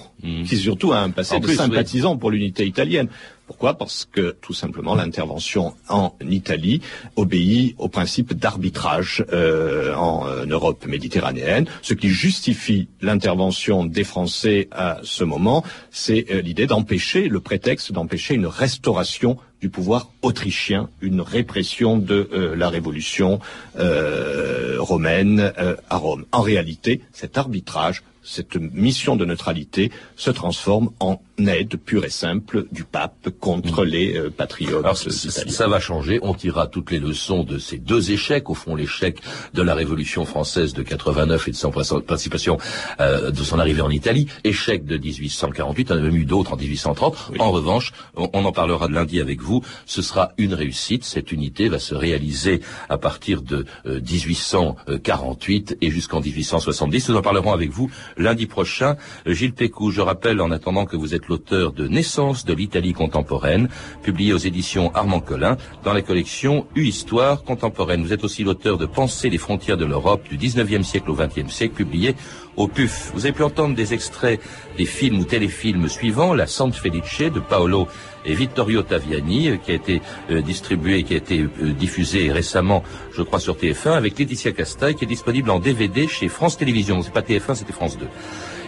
qui 0.47 0.55
surtout 0.57 0.91
a 0.93 0.99
un 0.99 1.09
passé 1.09 1.33
En 1.35 1.39
de 1.39 1.45
plus, 1.47 1.55
sympathisant 1.55 2.15
pour 2.17 2.29
l'unité 2.29 2.42
italienne. 2.43 3.09
Pourquoi? 3.45 3.77
Parce 3.77 4.07
que 4.09 4.35
tout 4.41 4.53
simplement 4.53 4.95
l'intervention 4.95 5.75
en 5.89 6.13
Italie 6.21 6.81
obéit 7.17 7.75
au 7.77 7.89
principe 7.89 8.33
d'arbitrage 8.33 9.25
euh, 9.33 9.93
en 9.95 10.25
euh, 10.25 10.45
Europe 10.45 10.85
méditerranéenne. 10.85 11.65
Ce 11.81 11.93
qui 11.93 12.09
justifie 12.09 12.87
l'intervention 13.01 13.83
des 13.83 14.05
Français 14.05 14.69
à 14.71 14.99
ce 15.03 15.25
moment, 15.25 15.63
c'est 15.91 16.25
euh, 16.31 16.41
l'idée 16.41 16.67
d'empêcher, 16.67 17.27
le 17.27 17.41
prétexte 17.41 17.91
d'empêcher 17.91 18.35
une 18.35 18.47
restauration 18.47 19.37
du 19.59 19.69
pouvoir 19.69 20.09
autrichien, 20.21 20.89
une 21.01 21.21
répression 21.21 21.97
de 21.97 22.29
la 22.57 22.67
révolution 22.67 23.39
romaine 24.77 25.53
à 25.89 25.95
Rome. 25.95 26.25
En 26.33 26.41
réalité, 26.41 26.99
cet 27.13 27.37
arbitrage 27.37 28.03
cette 28.23 28.55
mission 28.55 29.15
de 29.15 29.25
neutralité 29.25 29.91
se 30.15 30.31
transforme 30.31 30.91
en 30.99 31.21
aide 31.39 31.77
pure 31.77 32.05
et 32.05 32.09
simple 32.09 32.65
du 32.71 32.83
pape 32.83 33.29
contre 33.39 33.85
mmh. 33.85 33.87
les 33.87 34.17
euh, 34.17 34.29
patriotes 34.29 34.83
Alors, 34.83 34.99
italiens. 34.99 35.51
Ça 35.51 35.67
va 35.67 35.79
changer. 35.79 36.19
On 36.21 36.33
tirera 36.33 36.67
toutes 36.67 36.91
les 36.91 36.99
leçons 36.99 37.43
de 37.43 37.57
ces 37.57 37.77
deux 37.77 38.11
échecs. 38.11 38.49
Au 38.49 38.53
fond, 38.53 38.75
l'échec 38.75 39.19
de 39.53 39.61
la 39.61 39.73
Révolution 39.73 40.25
française 40.25 40.73
de 40.73 40.83
89 40.83 41.47
et 41.47 41.51
de 41.51 41.55
son 41.55 41.71
participation, 41.71 42.57
euh, 42.99 43.31
de 43.31 43.43
son 43.43 43.59
arrivée 43.59 43.81
en 43.81 43.89
Italie. 43.89 44.27
Échec 44.43 44.85
de 44.85 44.97
1848. 44.97 45.91
On 45.91 45.97
a 45.97 46.01
même 46.01 46.15
eu 46.15 46.25
d'autres 46.25 46.53
en 46.53 46.57
1830. 46.57 47.31
Oui. 47.31 47.37
En 47.39 47.51
revanche, 47.51 47.93
on, 48.15 48.29
on, 48.33 48.45
en 48.45 48.51
parlera 48.51 48.87
de 48.87 48.93
lundi 48.93 49.19
avec 49.19 49.41
vous. 49.41 49.61
Ce 49.85 50.01
sera 50.01 50.33
une 50.37 50.53
réussite. 50.53 51.03
Cette 51.03 51.31
unité 51.31 51.67
va 51.67 51.79
se 51.79 51.95
réaliser 51.95 52.61
à 52.89 52.97
partir 52.97 53.41
de 53.41 53.65
euh, 53.85 53.99
1848 53.99 55.77
et 55.81 55.89
jusqu'en 55.89 56.21
1870. 56.21 57.09
Nous 57.09 57.15
en 57.15 57.21
parlerons 57.21 57.53
avec 57.53 57.71
vous 57.71 57.89
lundi 58.17 58.45
prochain. 58.45 58.97
Gilles 59.25 59.53
Pécou, 59.53 59.91
je 59.91 60.01
rappelle 60.01 60.39
en 60.39 60.51
attendant 60.51 60.85
que 60.85 60.95
vous 60.95 61.15
êtes 61.15 61.22
l'auteur 61.27 61.71
de 61.71 61.87
Naissance 61.87 62.45
de 62.45 62.53
l'Italie 62.53 62.93
contemporaine, 62.93 63.69
publié 64.01 64.33
aux 64.33 64.37
éditions 64.37 64.91
Armand 64.93 65.19
Collin 65.19 65.57
dans 65.83 65.93
la 65.93 66.01
collection 66.01 66.65
U-Histoire 66.75 67.43
contemporaine. 67.43 68.03
Vous 68.03 68.13
êtes 68.13 68.23
aussi 68.23 68.43
l'auteur 68.43 68.77
de 68.77 68.85
Penser 68.85 69.29
les 69.29 69.37
frontières 69.37 69.77
de 69.77 69.85
l'Europe 69.85 70.27
du 70.29 70.37
19e 70.37 70.83
siècle 70.83 71.09
au 71.09 71.15
20e 71.15 71.49
siècle, 71.49 71.75
publié 71.75 72.15
au 72.55 72.67
PUF. 72.67 73.11
Vous 73.13 73.25
avez 73.25 73.33
pu 73.33 73.43
entendre 73.43 73.75
des 73.75 73.93
extraits 73.93 74.39
des 74.77 74.85
films 74.85 75.19
ou 75.19 75.23
téléfilms 75.23 75.87
suivants, 75.87 76.33
La 76.33 76.47
Sante 76.47 76.75
Felice 76.75 77.31
de 77.33 77.39
Paolo 77.39 77.87
et 78.25 78.33
Vittorio 78.33 78.83
Taviani, 78.83 79.49
euh, 79.49 79.57
qui 79.57 79.71
a 79.71 79.75
été 79.75 80.01
euh, 80.29 80.41
distribué, 80.41 81.03
qui 81.03 81.13
a 81.13 81.17
été 81.17 81.41
euh, 81.41 81.73
diffusé 81.73 82.31
récemment, 82.31 82.83
je 83.11 83.21
crois, 83.21 83.39
sur 83.39 83.55
TF1, 83.55 83.91
avec 83.91 84.17
Laetitia 84.17 84.51
Casta, 84.51 84.93
qui 84.93 85.03
est 85.03 85.07
disponible 85.07 85.49
en 85.49 85.59
DVD 85.59 86.07
chez 86.07 86.29
France 86.29 86.57
Télévisions. 86.57 87.01
C'est 87.01 87.13
pas 87.13 87.21
TF1, 87.21 87.55
c'était 87.55 87.73
France 87.73 87.97
2. 87.97 88.05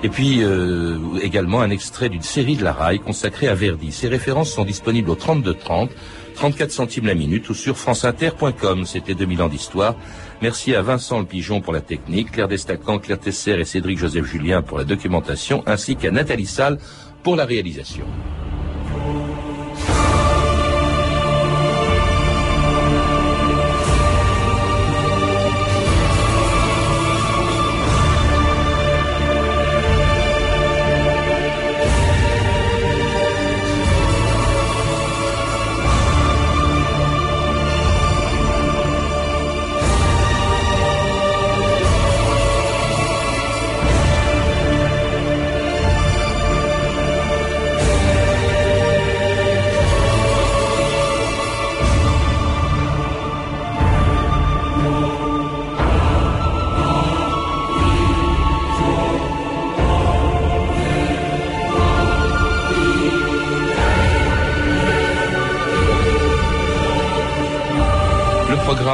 Et 0.04 0.10
puis 0.10 0.44
euh, 0.44 0.98
également 1.22 1.62
un 1.62 1.70
extrait 1.70 2.10
d'une 2.10 2.22
série 2.22 2.56
de 2.56 2.64
la 2.64 2.74
RAI 2.74 3.00
consacrée 3.00 3.48
à 3.48 3.56
Verdi. 3.56 3.92
Ces 3.92 4.08
références 4.08 4.52
sont 4.52 4.66
disponibles 4.66 5.10
au 5.10 5.16
32-30, 5.16 5.90
34 6.36 6.72
centimes 6.72 7.08
la 7.08 7.16
minute 7.16 7.50
ou 7.50 7.54
sur 7.54 7.78
franceinter.com. 7.78 8.86
C'était 8.86 9.16
2000 9.16 9.42
ans 9.42 9.50
d'histoire. 9.50 9.96
Merci 10.42 10.76
à 10.76 10.82
Vincent 10.82 11.20
Le 11.20 11.26
Pigeon 11.26 11.62
pour 11.62 11.74
la 11.74 11.82
technique, 11.82 12.32
Claire 12.32 12.48
Destacan, 12.48 13.00
Claire 13.00 13.20
Tesser 13.20 13.60
et 13.60 13.66
Cédric 13.66 13.98
Joseph 13.98 14.26
Julien 14.26 14.62
pour 14.62 14.78
la 14.78 14.84
documentation, 14.84 15.64
ainsi 15.66 15.96
qu'à 15.96 16.12
Nathalie 16.12 16.46
Salle 16.46 16.78
pour 17.24 17.36
la 17.36 17.46
réalisation. 17.46 18.06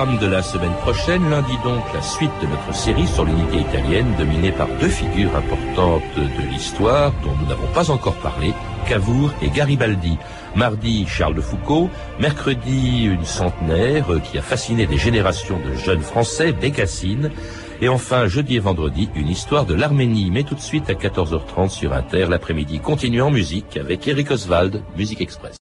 De 0.05 0.25
la 0.25 0.41
semaine 0.41 0.73
prochaine, 0.81 1.29
lundi 1.29 1.53
donc 1.63 1.83
la 1.93 2.01
suite 2.01 2.31
de 2.41 2.47
notre 2.47 2.73
série 2.73 3.05
sur 3.05 3.23
l'unité 3.23 3.57
italienne 3.57 4.07
dominée 4.17 4.51
par 4.51 4.67
deux 4.79 4.87
figures 4.87 5.35
importantes 5.35 6.01
de 6.15 6.49
l'histoire 6.49 7.11
dont 7.23 7.33
nous 7.39 7.47
n'avons 7.47 7.67
pas 7.67 7.91
encore 7.91 8.15
parlé, 8.15 8.51
Cavour 8.87 9.31
et 9.43 9.49
Garibaldi. 9.49 10.17
Mardi, 10.55 11.05
Charles 11.07 11.35
de 11.35 11.41
Foucault. 11.41 11.89
Mercredi, 12.19 13.03
une 13.03 13.25
centenaire 13.25 14.07
qui 14.23 14.39
a 14.39 14.41
fasciné 14.41 14.87
des 14.87 14.97
générations 14.97 15.59
de 15.59 15.75
jeunes 15.75 16.01
Français, 16.01 16.51
Bécassine. 16.51 17.29
Et 17.79 17.87
enfin, 17.87 18.25
jeudi 18.25 18.55
et 18.55 18.59
vendredi, 18.59 19.07
une 19.15 19.29
histoire 19.29 19.65
de 19.65 19.75
l'Arménie. 19.75 20.31
Mais 20.31 20.43
tout 20.43 20.55
de 20.55 20.61
suite 20.61 20.89
à 20.89 20.93
14h30 20.93 21.69
sur 21.69 21.93
Inter, 21.93 22.25
l'après-midi 22.27 22.79
continue 22.79 23.21
en 23.21 23.29
musique 23.29 23.77
avec 23.77 24.07
Eric 24.07 24.31
Oswald, 24.31 24.81
Musique 24.97 25.21
Express. 25.21 25.60